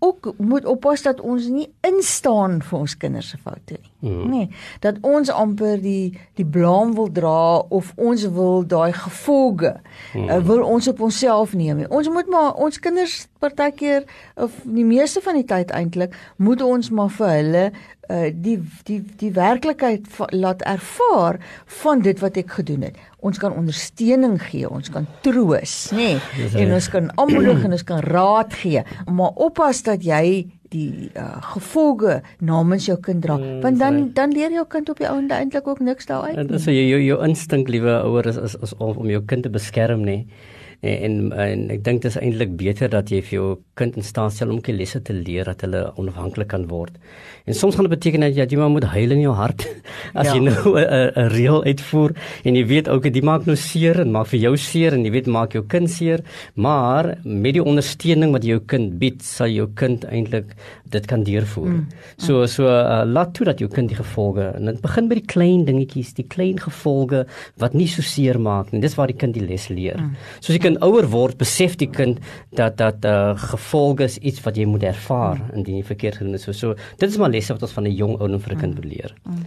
ook 0.00 0.32
moet 0.36 0.64
oppas 0.64 1.02
dat 1.02 1.20
ons 1.20 1.46
nie 1.52 1.68
instaan 1.84 2.60
vir 2.64 2.78
ons 2.78 2.96
kinders 2.96 3.28
se 3.28 3.38
foute 3.38 3.76
nie. 3.76 3.92
Mm. 4.00 4.28
Nee, 4.30 4.48
dat 4.80 4.96
ons 5.04 5.30
amper 5.30 5.80
die 5.80 6.18
die 6.40 6.46
blame 6.46 6.94
wil 6.96 7.10
dra 7.12 7.58
of 7.68 7.92
ons 7.96 8.24
wil 8.32 8.64
daai 8.66 8.92
gevolge 8.96 9.74
mm. 10.14 10.28
uh, 10.28 10.38
wil 10.48 10.64
ons 10.64 10.88
op 10.88 11.00
onsself 11.00 11.52
neem. 11.52 11.84
Ons 11.88 12.08
moet 12.08 12.28
maar 12.32 12.54
ons 12.54 12.80
kinders 12.80 13.26
partykeer 13.40 14.04
of 14.40 14.54
die 14.64 14.84
meeste 14.86 15.22
van 15.24 15.38
die 15.40 15.46
tyd 15.48 15.72
eintlik 15.76 16.14
moet 16.36 16.62
ons 16.64 16.90
maar 16.94 17.10
vir 17.16 17.32
hulle 17.38 17.64
uh, 18.10 18.28
die 18.34 18.58
die 18.88 19.00
die 19.20 19.32
werklikheid 19.36 20.06
laat 20.34 20.62
ervaar 20.68 21.40
van 21.80 22.04
dit 22.04 22.20
wat 22.22 22.38
ek 22.40 22.54
gedoen 22.60 22.88
het. 22.88 23.00
Ons 23.20 23.40
kan 23.40 23.54
ondersteuning 23.56 24.38
gee, 24.42 24.68
ons 24.68 24.92
kan 24.92 25.08
troos, 25.24 25.74
nê? 25.96 26.14
Nee, 26.36 26.52
en 26.64 26.76
ons 26.76 26.88
kan 26.92 27.10
aanmoedig 27.16 27.66
en 27.66 27.76
ons 27.76 27.86
kan 27.86 28.00
raad 28.04 28.56
gee, 28.62 28.84
maar 29.10 29.36
oppas 29.36 29.84
dat 29.86 30.04
jy 30.06 30.48
die 30.70 31.10
uh, 31.18 31.40
gevolge 31.50 32.20
namens 32.46 32.84
jou 32.86 32.94
kind 33.02 33.24
dra 33.24 33.34
mm, 33.40 33.56
want 33.64 33.80
dan 33.80 33.96
right. 33.96 34.12
dan 34.14 34.30
leer 34.30 34.52
jou 34.54 34.62
kind 34.70 34.92
op 34.92 35.00
die 35.02 35.08
ouende 35.08 35.34
eintlik 35.34 35.66
ook 35.66 35.82
niks 35.82 36.06
daaruit. 36.06 36.38
Dit 36.38 36.54
is 36.60 36.68
jou 36.70 36.76
jou, 36.76 37.00
jou 37.02 37.18
instink 37.26 37.72
liewe 37.74 37.96
ouer 38.06 38.30
is, 38.30 38.38
is 38.38 38.54
is 38.62 38.76
om 38.78 38.94
om 39.02 39.10
jou 39.10 39.22
kind 39.26 39.42
te 39.42 39.50
beskerm 39.50 40.06
nê. 40.06 40.20
En, 40.20 40.59
en 40.80 41.32
en 41.32 41.66
ek 41.70 41.84
dink 41.84 42.02
dit 42.02 42.10
is 42.10 42.16
eintlik 42.16 42.56
beter 42.56 42.88
dat 42.88 43.10
jy 43.12 43.20
vir 43.22 43.36
jou 43.36 43.48
kind 43.76 43.96
in 43.96 44.06
staat 44.06 44.32
stel 44.32 44.50
om 44.54 44.60
lesse 44.70 45.00
te 45.02 45.12
leer 45.12 45.44
dat 45.44 45.60
hulle 45.60 45.92
onafhanklik 45.96 46.48
kan 46.48 46.66
word. 46.68 46.92
En 47.44 47.54
soms 47.54 47.74
gaan 47.74 47.88
dit 47.88 47.98
beteken 47.98 48.20
dat 48.20 48.36
jy 48.36 48.46
jy 48.50 48.68
moet 48.68 48.84
huil 48.84 49.10
in 49.10 49.20
jou 49.20 49.34
hart 49.34 49.66
as 50.20 50.26
ja. 50.26 50.34
jy 50.34 50.40
nou 50.40 50.76
'n 50.78 51.28
reël 51.34 51.64
uitvoer 51.64 52.14
en 52.44 52.56
jy 52.56 52.64
weet 52.66 52.88
ook 52.88 53.02
dit 53.02 53.22
maak 53.24 53.46
nou 53.46 53.56
seer 53.56 54.00
en 54.00 54.10
maak 54.10 54.26
vir 54.26 54.40
jou 54.40 54.56
seer 54.56 54.94
en 54.94 55.04
jy 55.04 55.10
weet 55.10 55.26
maak 55.26 55.52
jou 55.52 55.64
kind 55.66 55.90
seer, 55.90 56.22
maar 56.54 57.18
met 57.24 57.54
die 57.54 57.64
ondersteuning 57.64 58.32
wat 58.32 58.44
jy 58.44 58.56
jou 58.56 58.64
kind 58.66 58.98
bied, 58.98 59.22
sal 59.22 59.48
jou 59.48 59.68
kind 59.74 60.04
eintlik 60.04 60.54
dit 60.90 61.06
kan 61.06 61.22
deurvoer. 61.22 61.68
Mm. 61.70 61.86
So 62.18 62.46
so 62.46 62.66
uh, 62.66 63.02
laat 63.06 63.34
toe 63.34 63.46
dat 63.46 63.58
jou 63.58 63.68
kind 63.70 63.88
die 63.88 63.98
gevolge 63.98 64.52
en 64.56 64.66
dit 64.66 64.80
begin 64.82 65.08
by 65.08 65.18
die 65.20 65.26
klein 65.26 65.64
dingetjies, 65.64 66.14
die 66.14 66.26
klein 66.26 66.58
gevolge 66.58 67.26
wat 67.62 67.74
nie 67.74 67.88
so 67.90 68.02
seer 68.02 68.38
maak 68.38 68.72
nie. 68.72 68.80
Dis 68.82 68.96
waar 68.98 69.10
die 69.10 69.18
kind 69.18 69.34
die 69.34 69.44
les 69.44 69.68
leer. 69.70 69.98
Mm. 69.98 70.16
Soos 70.40 70.54
die 70.56 70.62
kind 70.62 70.69
ouer 70.78 71.08
word, 71.10 71.38
besef 71.38 71.76
die 71.76 71.90
kind 71.90 72.18
dat 72.50 72.76
dat 72.76 73.04
uh, 73.04 73.36
gevolge 73.36 74.04
is 74.04 74.18
iets 74.18 74.40
wat 74.44 74.56
jy 74.56 74.64
moet 74.64 74.82
ervaar 74.82 75.36
mm. 75.36 75.54
indien 75.54 75.76
jy 75.76 75.84
verkeerd 75.84 76.16
gedoen 76.20 76.32
het. 76.32 76.42
So 76.42 76.52
so 76.52 76.74
dit 76.96 77.08
is 77.08 77.18
maar 77.18 77.30
lesse 77.30 77.52
wat 77.52 77.62
ons 77.62 77.72
van 77.72 77.84
'n 77.84 77.94
jong 77.94 78.18
ou 78.20 78.28
en 78.28 78.40
vir 78.40 78.54
'n 78.54 78.60
kind 78.60 78.74
moet 78.74 78.84
leer. 78.84 79.14
Mm. 79.24 79.44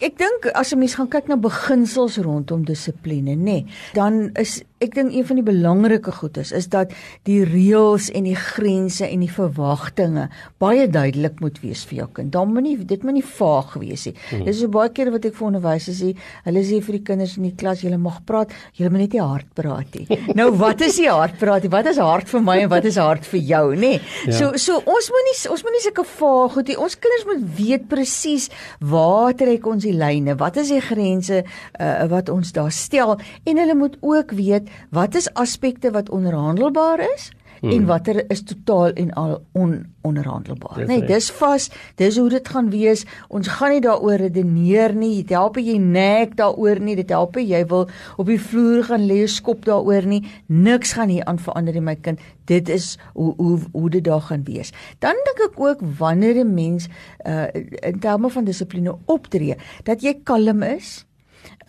Ek 0.00 0.16
dink 0.16 0.48
as 0.54 0.72
'n 0.72 0.78
mens 0.78 0.94
gaan 0.94 1.08
kyk 1.08 1.28
na 1.28 1.36
beginsels 1.36 2.16
rondom 2.16 2.64
dissipline, 2.64 3.36
nê, 3.36 3.36
nee, 3.36 3.66
dan 3.92 4.30
is 4.34 4.62
ek 4.80 4.94
dink 4.96 5.12
een 5.12 5.26
van 5.28 5.36
die 5.36 5.44
belangrike 5.44 6.12
goed 6.16 6.38
is 6.40 6.50
is 6.56 6.70
dat 6.72 6.94
die 7.28 7.42
reëls 7.44 8.06
en 8.16 8.24
die 8.24 8.36
grense 8.36 9.04
en 9.04 9.20
die 9.20 9.32
verwagtinge 9.32 10.28
baie 10.62 10.86
duidelik 10.88 11.42
moet 11.44 11.58
wees 11.60 11.82
vir 11.88 11.98
jou 11.98 12.06
kind. 12.16 12.32
Dan 12.32 12.54
moet 12.54 12.64
nie 12.64 12.76
dit 12.88 13.04
moet 13.04 13.18
nie 13.18 13.24
vaag 13.26 13.74
wees 13.82 14.06
nie. 14.08 14.14
Hmm. 14.30 14.46
Dis 14.46 14.62
so 14.62 14.72
baie 14.72 14.88
keer 14.96 15.10
wat 15.12 15.26
ek 15.28 15.36
vir 15.36 15.48
onderwysers 15.50 16.00
sê, 16.00 16.14
hulle 16.46 16.62
sê 16.64 16.80
vir 16.86 16.96
die 16.96 17.02
kinders 17.10 17.36
in 17.36 17.48
die 17.50 17.52
klas, 17.60 17.82
julle 17.84 17.98
mag 18.00 18.22
praat, 18.24 18.54
julle 18.78 18.92
moet 18.94 19.04
net 19.04 19.18
nie 19.18 19.24
hard 19.24 19.50
praat 19.58 19.98
nie. 19.98 20.18
nou 20.40 20.48
wat 20.62 20.86
is 20.86 20.96
die 21.02 21.10
hard 21.10 21.36
praat? 21.42 21.68
Wat 21.76 21.92
is 21.92 22.00
hard 22.00 22.32
vir 22.32 22.44
my 22.48 22.56
en 22.64 22.72
wat 22.72 22.88
is 22.88 22.96
hard 23.00 23.28
vir 23.28 23.44
jou, 23.50 23.64
nê? 23.76 23.92
Ja. 24.24 24.38
So 24.38 24.50
so 24.56 24.80
ons 24.80 25.12
moet 25.12 25.28
nie 25.28 25.36
ons 25.52 25.66
moet 25.66 25.76
nie 25.76 25.84
sulke 25.84 26.06
vaag 26.14 26.56
goed 26.56 26.72
nie. 26.72 26.78
Ons 26.80 26.96
kinders 26.96 27.28
moet 27.28 27.44
weet 27.60 27.86
presies 27.92 28.48
waar 28.80 29.36
trek 29.36 29.68
ons 29.68 29.84
die 29.84 29.92
lyne, 29.96 30.38
wat 30.40 30.56
is 30.64 30.72
die 30.72 30.80
grense 30.88 31.44
uh, 31.44 31.92
wat 32.08 32.32
ons 32.32 32.56
daar 32.56 32.72
stel 32.72 33.18
en 33.20 33.60
hulle 33.60 33.76
moet 33.76 34.00
ook 34.00 34.32
weet 34.40 34.69
wat 34.90 35.14
is 35.14 35.32
aspekte 35.34 35.90
wat 35.90 36.10
onderhandelbaar 36.10 37.00
is 37.14 37.30
hmm. 37.60 37.70
en 37.70 37.86
watter 37.86 38.30
is 38.30 38.42
totaal 38.42 38.92
en 38.92 39.12
al 39.12 39.42
ononderhandelbaar. 39.52 40.86
Nee, 40.86 41.00
right. 41.00 41.08
dis 41.08 41.30
vas, 41.30 41.68
dis 42.00 42.18
hoe 42.18 42.28
dit 42.32 42.48
gaan 42.48 42.70
wees. 42.72 43.04
Ons 43.28 43.48
gaan 43.58 43.74
nie 43.74 43.82
daaroor 43.84 44.20
redeneer 44.24 44.94
nie. 44.96 45.12
Dit 45.22 45.34
help 45.36 45.60
jy 45.60 45.76
nek 45.82 46.36
daaroor 46.40 46.80
nie. 46.80 46.96
Dit 46.98 47.12
help 47.14 47.38
jy 47.40 47.62
wil 47.70 47.88
op 48.16 48.30
die 48.30 48.40
vloer 48.40 48.84
gaan 48.88 49.06
lê 49.08 49.22
skop 49.30 49.64
daaroor 49.68 50.08
nie. 50.08 50.22
Niks 50.46 50.96
gaan 50.98 51.12
hier 51.12 51.26
aan 51.30 51.40
verander 51.42 51.76
in 51.76 51.86
my 51.86 51.96
kind. 52.00 52.22
Dit 52.50 52.68
is 52.72 52.96
hoe 53.14 53.34
hoe 53.36 53.58
hoe 53.72 53.90
dit 53.90 54.04
daar 54.04 54.24
gaan 54.30 54.44
wees. 54.48 54.72
Dan 54.98 55.18
dink 55.28 55.44
ek 55.50 55.60
ook 55.60 55.84
wanneer 55.98 56.42
'n 56.44 56.54
mens 56.54 56.88
uh 57.26 57.46
in 57.82 58.00
terme 58.00 58.30
van 58.30 58.44
dissipline 58.44 58.96
optree, 59.06 59.56
dat 59.84 60.02
jy 60.02 60.20
kalm 60.24 60.62
is 60.62 61.04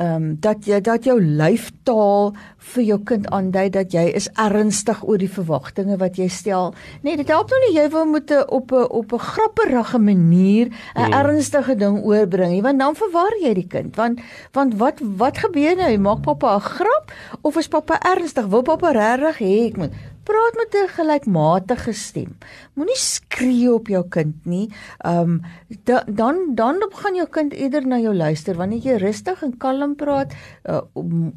ehm 0.01 0.15
um, 0.15 0.37
dat 0.41 0.65
jy 0.65 0.79
dat 0.81 1.05
jou 1.05 1.19
lyftaal 1.21 2.31
vir 2.73 2.83
jou 2.83 2.97
kind 3.05 3.27
aandui 3.29 3.67
dat 3.73 3.93
jy 3.93 4.03
is 4.17 4.27
ernstig 4.39 5.03
oor 5.05 5.19
die 5.21 5.29
verwagtinge 5.29 5.97
wat 6.01 6.17
jy 6.17 6.27
stel. 6.31 6.73
Nee, 7.05 7.17
dit 7.19 7.29
help 7.29 7.51
nou 7.53 7.59
nie 7.65 7.75
jy 7.75 7.87
wil 7.93 8.07
moet 8.09 8.33
op 8.47 8.71
'n 8.71 8.87
op 8.89 9.13
'n 9.13 9.19
grapperige 9.19 9.99
manier 9.99 10.67
'n 10.67 10.73
hmm. 10.95 11.13
ernstige 11.13 11.75
ding 11.75 12.01
oorbring 12.03 12.51
nie, 12.51 12.61
want 12.61 12.79
dan 12.79 12.95
verwar 12.95 13.33
jy 13.41 13.53
die 13.53 13.67
kind. 13.67 13.95
Want 13.95 14.19
want 14.53 14.75
wat 14.75 14.99
wat 15.17 15.37
gebeur 15.37 15.75
nou? 15.75 15.97
Maak 15.97 16.21
pappa 16.21 16.55
'n 16.55 16.61
grap 16.61 17.11
of 17.41 17.57
is 17.57 17.67
pappa 17.67 17.99
ernstig? 17.99 18.47
Wil 18.47 18.61
pappa 18.61 18.91
regtig 18.91 19.37
hê 19.37 19.67
ek 19.67 19.77
moet 19.77 19.93
praat 20.31 20.55
met 20.55 20.75
'n 20.75 20.87
gelykmatige 20.97 21.93
stem. 21.93 22.37
Moenie 22.73 22.97
skree 22.97 23.73
op 23.73 23.87
jou 23.87 24.03
kind 24.09 24.35
nie. 24.45 24.69
Ehm 25.03 25.19
um, 25.19 25.41
da, 25.83 26.03
dan 26.07 26.55
dan 26.55 26.75
gaan 26.91 27.15
jou 27.15 27.27
kind 27.27 27.53
eerder 27.53 27.87
na 27.87 27.99
jou 27.99 28.13
luister 28.15 28.55
wanneer 28.55 28.79
jy 28.79 28.95
rustig 28.97 29.43
en 29.43 29.57
kalm 29.57 29.95
praat, 29.95 30.33
uh, 30.63 30.81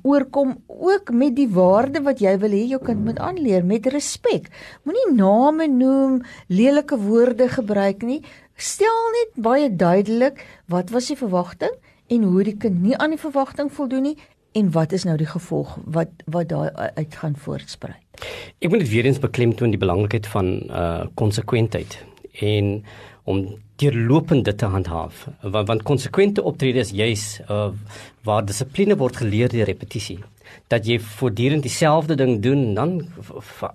oorkom 0.03 0.57
ook 0.67 1.11
met 1.13 1.37
die 1.37 1.49
waarde 1.49 2.03
wat 2.03 2.21
jy 2.21 2.39
wil 2.39 2.51
hê 2.51 2.65
jou 2.69 2.81
kind 2.85 3.05
moet 3.05 3.19
aanleer 3.19 3.65
met 3.65 3.87
respek. 3.87 4.49
Moenie 4.85 5.15
name 5.15 5.67
noem, 5.67 6.23
lelike 6.49 6.97
woorde 6.97 7.49
gebruik 7.49 8.03
nie. 8.03 8.23
Stel 8.57 9.11
net 9.19 9.43
baie 9.45 9.77
duidelik 9.77 10.47
wat 10.67 10.91
was 10.91 11.07
die 11.07 11.17
verwagting 11.17 11.75
en 12.07 12.23
hoe 12.23 12.45
die 12.45 12.57
kind 12.57 12.83
nie 12.83 12.97
aan 12.97 13.11
die 13.11 13.19
verwagting 13.19 13.73
voldoen 13.73 14.03
nie 14.03 14.17
en 14.53 14.71
wat 14.71 14.93
is 14.93 15.05
nou 15.05 15.17
die 15.17 15.27
gevolg 15.27 15.79
wat 15.85 16.09
wat 16.27 16.49
daar 16.49 16.93
uit 16.95 17.15
gaan 17.15 17.37
voortspruit. 17.37 18.04
Ek 18.61 18.71
wil 18.71 18.81
net 18.81 18.91
weer 18.93 19.09
eens 19.09 19.23
beklemtoon 19.23 19.75
die 19.75 19.81
belangrikheid 19.81 20.29
van 20.33 20.55
uh 20.71 21.07
konsekwentheid 21.19 21.99
en 22.45 22.85
om 23.25 23.41
deurlopend 23.81 24.45
dit 24.45 24.59
te 24.59 24.69
handhaaf. 24.69 25.27
Want, 25.43 25.69
want 25.69 25.83
konsekwente 25.83 26.43
optrede 26.43 26.83
is 26.85 26.93
juis 26.95 27.41
uh 27.49 27.71
waar 28.25 28.45
dissipline 28.47 28.97
word 28.97 29.19
geleer 29.21 29.51
deur 29.53 29.69
repetisie. 29.69 30.19
Dat 30.73 30.87
jy 30.87 30.97
voortdurend 31.01 31.65
dieselfde 31.65 32.17
ding 32.17 32.39
doen, 32.43 32.75
dan 32.77 32.95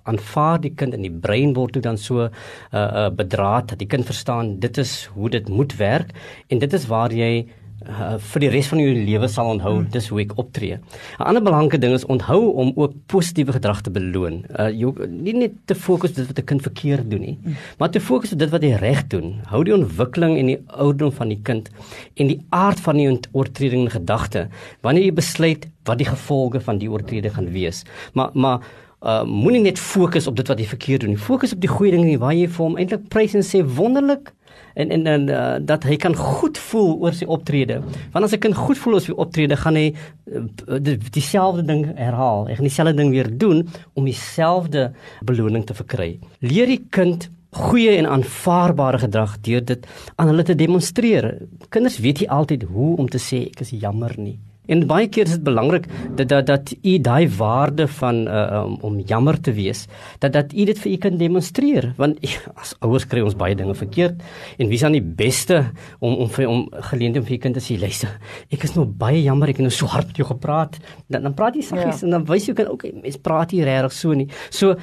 aanvaar 0.02 0.60
die 0.62 0.72
kind 0.74 0.94
in 0.96 1.04
die 1.06 1.12
brein 1.12 1.54
word 1.54 1.76
dit 1.78 1.86
dan 1.86 1.98
so 1.98 2.26
uh 2.26 2.30
uh 2.72 3.08
bedraad 3.14 3.74
dat 3.74 3.82
die 3.82 3.90
kind 3.90 4.06
verstaan 4.06 4.56
dit 4.62 4.78
is 4.78 5.04
hoe 5.14 5.30
dit 5.30 5.48
moet 5.48 5.76
werk 5.76 6.14
en 6.48 6.58
dit 6.58 6.72
is 6.72 6.86
waar 6.90 7.12
jy 7.14 7.46
uh, 7.88 8.16
vir 8.32 8.44
die 8.44 8.50
res 8.52 8.68
van 8.70 8.80
jou 8.82 8.90
lewe 8.94 9.28
sal 9.28 9.52
onthou 9.54 9.74
hmm. 9.78 9.88
dis 9.94 10.08
hoe 10.12 10.20
ek 10.24 10.34
optree. 10.40 10.78
'n 11.18 11.28
Ander 11.30 11.42
belangrike 11.42 11.80
ding 11.80 11.94
is 11.96 12.04
onthou 12.04 12.52
om 12.62 12.72
ook 12.76 12.94
positiewe 13.06 13.52
gedrag 13.56 13.82
te 13.86 13.90
beloon. 13.90 14.44
Uh 14.58 14.68
jy 14.68 14.92
nie 15.08 15.36
net 15.36 15.56
te 15.66 15.74
fokus 15.74 16.12
dit 16.12 16.26
wat 16.26 16.38
'n 16.38 16.44
kind 16.52 16.62
verkeerd 16.62 17.10
doen 17.10 17.20
nie, 17.20 17.38
hmm. 17.42 17.56
maar 17.78 17.90
te 17.90 18.00
fokus 18.00 18.32
op 18.32 18.38
dit 18.38 18.50
wat 18.50 18.62
hy 18.62 18.74
reg 18.80 19.06
doen. 19.08 19.40
Hou 19.52 19.64
die 19.64 19.74
ontwikkeling 19.74 20.38
en 20.38 20.46
die 20.46 20.60
ouderdom 20.66 21.12
van 21.12 21.28
die 21.28 21.40
kind 21.42 21.70
en 22.16 22.26
die 22.26 22.40
aard 22.50 22.80
van 22.80 22.96
die 22.96 23.08
oortreding 23.32 23.88
in 23.88 23.90
gedagte 23.90 24.48
wanneer 24.82 25.04
jy 25.04 25.14
besluit 25.14 25.68
wat 25.84 25.98
die 25.98 26.08
gevolge 26.08 26.60
van 26.60 26.78
die 26.78 26.90
oortreding 26.90 27.34
gaan 27.34 27.50
wees. 27.52 27.84
Maar 28.14 28.30
maar 28.34 28.60
uh 29.00 29.22
moenie 29.24 29.62
net 29.62 29.78
fokus 29.78 30.26
op 30.26 30.36
dit 30.36 30.48
wat 30.48 30.58
hy 30.58 30.66
verkeerd 30.68 31.00
doen 31.00 31.14
nie. 31.14 31.18
Fokus 31.18 31.54
op 31.56 31.60
die 31.60 31.70
goeie 31.72 31.92
dinge 31.94 32.18
waar 32.20 32.34
jy 32.36 32.48
vir 32.48 32.64
hom 32.66 32.76
eintlik 32.76 33.08
prys 33.08 33.34
en 33.34 33.44
sê 33.46 33.62
wonderlik 33.64 34.32
en 34.74 34.90
en 34.90 35.06
en 35.06 35.28
uh, 35.28 35.56
dat 35.60 35.84
hy 35.84 35.96
kan 35.96 36.14
goed 36.16 36.58
voel 36.58 36.94
oor 37.00 37.16
sy 37.16 37.24
optrede. 37.24 37.80
Want 38.12 38.24
as 38.24 38.34
'n 38.34 38.38
kind 38.38 38.56
goed 38.56 38.78
voel 38.78 38.94
oor 38.94 39.00
sy 39.00 39.12
optrede, 39.12 39.56
gaan 39.56 39.76
hy 39.76 39.94
uh, 40.26 40.96
dieselfde 41.10 41.64
ding 41.64 41.86
herhaal. 41.96 42.46
Hy 42.46 42.54
gaan 42.54 42.68
dieselfde 42.68 42.94
ding 42.94 43.10
weer 43.10 43.30
doen 43.38 43.68
om 43.94 44.04
dieselfde 44.04 44.92
beloning 45.24 45.66
te 45.66 45.74
verkry. 45.74 46.18
Leer 46.40 46.66
die 46.66 46.84
kind 46.90 47.30
goeie 47.50 47.96
en 47.98 48.06
aanvaarbare 48.06 48.98
gedrag 48.98 49.40
deur 49.40 49.64
dit 49.64 49.86
aan 50.16 50.30
hulle 50.30 50.42
te 50.46 50.54
demonstreer. 50.54 51.46
Kinders 51.68 51.98
weet 51.98 52.22
nie 52.22 52.30
altyd 52.30 52.62
hoe 52.62 52.96
om 52.96 53.08
te 53.08 53.18
sê 53.18 53.46
ek 53.50 53.60
is 53.60 53.70
jammer 53.70 54.14
nie. 54.18 54.38
En 54.70 54.84
baie 54.86 55.08
keer 55.10 55.26
is 55.26 55.38
dit 55.38 55.44
belangrik 55.46 55.88
dat 56.18 56.28
dat 56.30 56.46
dat 56.46 56.72
u 56.82 56.98
daai 57.02 57.26
waarde 57.36 57.88
van 57.98 58.22
uh, 58.28 58.62
um, 58.62 58.76
om 58.86 58.98
jammer 59.06 59.40
te 59.40 59.52
wees, 59.52 59.86
dat 60.22 60.32
dat 60.32 60.52
u 60.52 60.64
dit 60.68 60.78
vir 60.78 60.92
u 60.92 60.96
kan 60.96 61.18
demonstreer, 61.18 61.90
want 61.98 62.22
as 62.54 62.76
ouers 62.78 63.06
kry 63.10 63.24
ons 63.26 63.36
baie 63.38 63.56
dinge 63.58 63.74
verkeerd 63.74 64.22
en 64.58 64.70
wie 64.70 64.78
is 64.78 64.86
dan 64.86 64.94
die 64.94 65.02
beste 65.02 65.64
om 65.98 66.14
om 66.22 66.30
vir 66.30 66.48
om 66.48 66.64
geleentheid 66.92 67.26
vir 67.26 67.36
u 67.36 67.40
kind 67.46 67.58
te 67.58 67.64
sê, 67.64 67.78
luister, 67.80 68.14
ek 68.54 68.68
is 68.68 68.76
nou 68.78 68.86
baie 68.86 69.22
jammer, 69.24 69.50
ek 69.50 69.60
het 69.60 69.66
nou 69.66 69.74
so 69.74 69.90
hard 69.90 70.12
met 70.12 70.22
jou 70.22 70.28
gepraat. 70.30 70.78
Dan 71.10 71.26
dan 71.26 71.34
praat 71.34 71.58
jy 71.58 71.66
saggies 71.66 72.02
ja. 72.02 72.06
en 72.06 72.18
dan 72.18 72.26
wys 72.30 72.46
jy 72.46 72.54
kan 72.54 72.70
ook 72.70 72.84
okay, 72.84 72.94
mens 73.02 73.18
praat 73.18 73.54
hier 73.56 73.66
regtig 73.66 73.96
so 73.96 74.14
nie. 74.14 74.28
So 74.54 74.76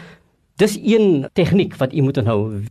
dis 0.60 0.76
een 0.82 1.28
tegniek 1.38 1.78
wat 1.80 1.94
u 1.94 2.04
moet 2.04 2.20
onthou 2.24 2.64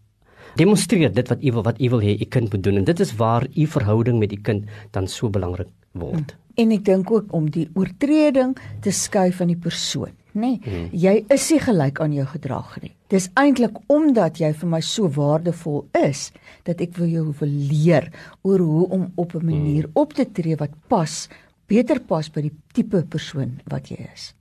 demonstreer 0.57 1.13
dit 1.13 1.29
wat 1.29 1.43
u 1.45 1.53
wil 1.53 1.65
wat 1.65 1.81
u 1.81 1.91
wil 1.97 2.03
hê 2.05 2.17
u 2.17 2.27
kind 2.29 2.53
moet 2.53 2.65
doen 2.65 2.81
en 2.81 2.89
dit 2.89 3.01
is 3.01 3.13
waar 3.17 3.47
u 3.47 3.67
verhouding 3.67 4.19
met 4.21 4.33
die 4.33 4.41
kind 4.41 4.69
dan 4.93 5.09
so 5.09 5.31
belangrik 5.33 5.73
word. 5.93 6.33
Hmm 6.33 6.46
en 6.57 6.73
ek 6.73 6.85
dink 6.85 7.11
ook 7.13 7.33
om 7.37 7.49
die 7.53 7.67
oortreding 7.75 8.57
te 8.85 8.93
skuif 8.95 9.41
aan 9.41 9.53
die 9.53 9.61
persoon, 9.61 10.15
nê? 10.33 10.57
Nee, 10.57 10.61
hmm. 10.65 10.89
Jy 10.93 11.15
is 11.33 11.49
nie 11.53 11.61
gelyk 11.65 12.01
aan 12.01 12.15
jou 12.17 12.27
gedrag 12.33 12.77
nie. 12.83 12.93
Dis 13.13 13.29
eintlik 13.39 13.79
omdat 13.93 14.41
jy 14.43 14.51
vir 14.61 14.71
my 14.73 14.81
so 14.83 15.09
waardevol 15.13 15.85
is 16.03 16.31
dat 16.67 16.81
ek 16.83 16.97
wil 16.99 17.13
jou 17.13 17.27
wil 17.41 17.53
leer 17.71 18.11
oor 18.43 18.65
hoe 18.65 18.87
om 18.99 19.13
op 19.17 19.35
'n 19.35 19.47
manier 19.47 19.85
hmm. 19.85 19.95
op 19.95 20.15
te 20.15 20.27
tree 20.27 20.57
wat 20.57 20.75
pas, 20.89 21.29
beter 21.69 22.01
pas 22.01 22.29
by 22.29 22.41
die 22.41 22.57
tipe 22.73 23.05
persoon 23.05 23.61
wat 23.71 23.91
jy 23.91 24.09
is. 24.13 24.35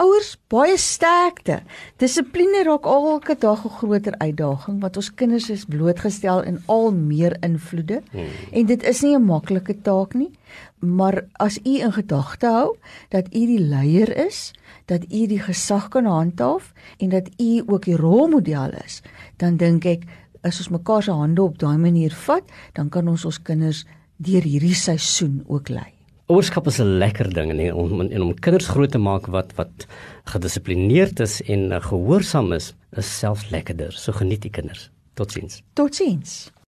Ouers, 0.00 0.36
baie 0.48 0.78
sterkte. 0.80 1.58
Dissipline 2.00 2.62
raak 2.64 2.86
elke 2.88 3.34
dag 3.36 3.64
'n 3.64 3.76
groter 3.78 4.14
uitdaging 4.18 4.80
want 4.80 4.96
ons 4.96 5.14
kinders 5.14 5.50
is 5.50 5.64
blootgestel 5.64 6.44
aan 6.44 6.62
al 6.66 6.92
meer 6.92 7.36
invloede 7.40 8.02
hmm. 8.12 8.32
en 8.52 8.66
dit 8.66 8.82
is 8.82 9.02
nie 9.02 9.16
'n 9.16 9.24
maklike 9.24 9.80
taak 9.82 10.14
nie. 10.14 10.30
Maar 10.78 11.24
as 11.32 11.58
u 11.58 11.78
in 11.78 11.92
gedagte 11.92 12.46
hou 12.46 12.76
dat 13.08 13.26
u 13.34 13.46
die 13.46 13.60
leier 13.60 14.16
is, 14.26 14.52
dat 14.86 15.02
u 15.02 15.26
die 15.26 15.40
gesag 15.40 15.88
kan 15.88 16.04
handhaaf 16.04 16.72
en 16.98 17.08
dat 17.08 17.28
u 17.38 17.62
ook 17.66 17.84
die 17.84 17.96
rolmodel 17.96 18.70
is, 18.84 19.02
dan 19.36 19.56
dink 19.56 19.84
ek 19.84 20.02
as 20.40 20.58
ons 20.58 20.68
mekaar 20.68 21.02
se 21.02 21.10
hande 21.10 21.42
op 21.42 21.58
daai 21.58 21.78
manier 21.78 22.12
vat, 22.26 22.42
dan 22.72 22.88
kan 22.88 23.08
ons 23.08 23.24
ons 23.24 23.42
kinders 23.42 23.84
deur 24.16 24.42
hierdie 24.42 24.74
seisoen 24.74 25.44
ook 25.46 25.68
lei. 25.68 26.01
Ouerskap 26.30 26.66
is 26.66 26.78
'n 26.78 26.98
lekker 26.98 27.34
ding 27.34 27.50
en 27.50 27.74
om 27.74 28.00
en 28.00 28.22
om 28.22 28.34
kinders 28.34 28.68
groot 28.68 28.90
te 28.90 28.98
maak 28.98 29.26
wat 29.26 29.52
wat 29.56 29.86
gedissiplineerd 30.24 31.20
is 31.20 31.42
en 31.42 31.72
uh, 31.72 31.80
gehoorsaam 31.82 32.52
is, 32.52 32.74
is 32.92 33.18
selfs 33.18 33.50
lekkerder. 33.50 33.92
So 33.92 34.12
geniet 34.12 34.42
die 34.42 34.50
kinders. 34.50 34.90
Totsiens. 35.14 35.62
Totsiens. 35.74 36.52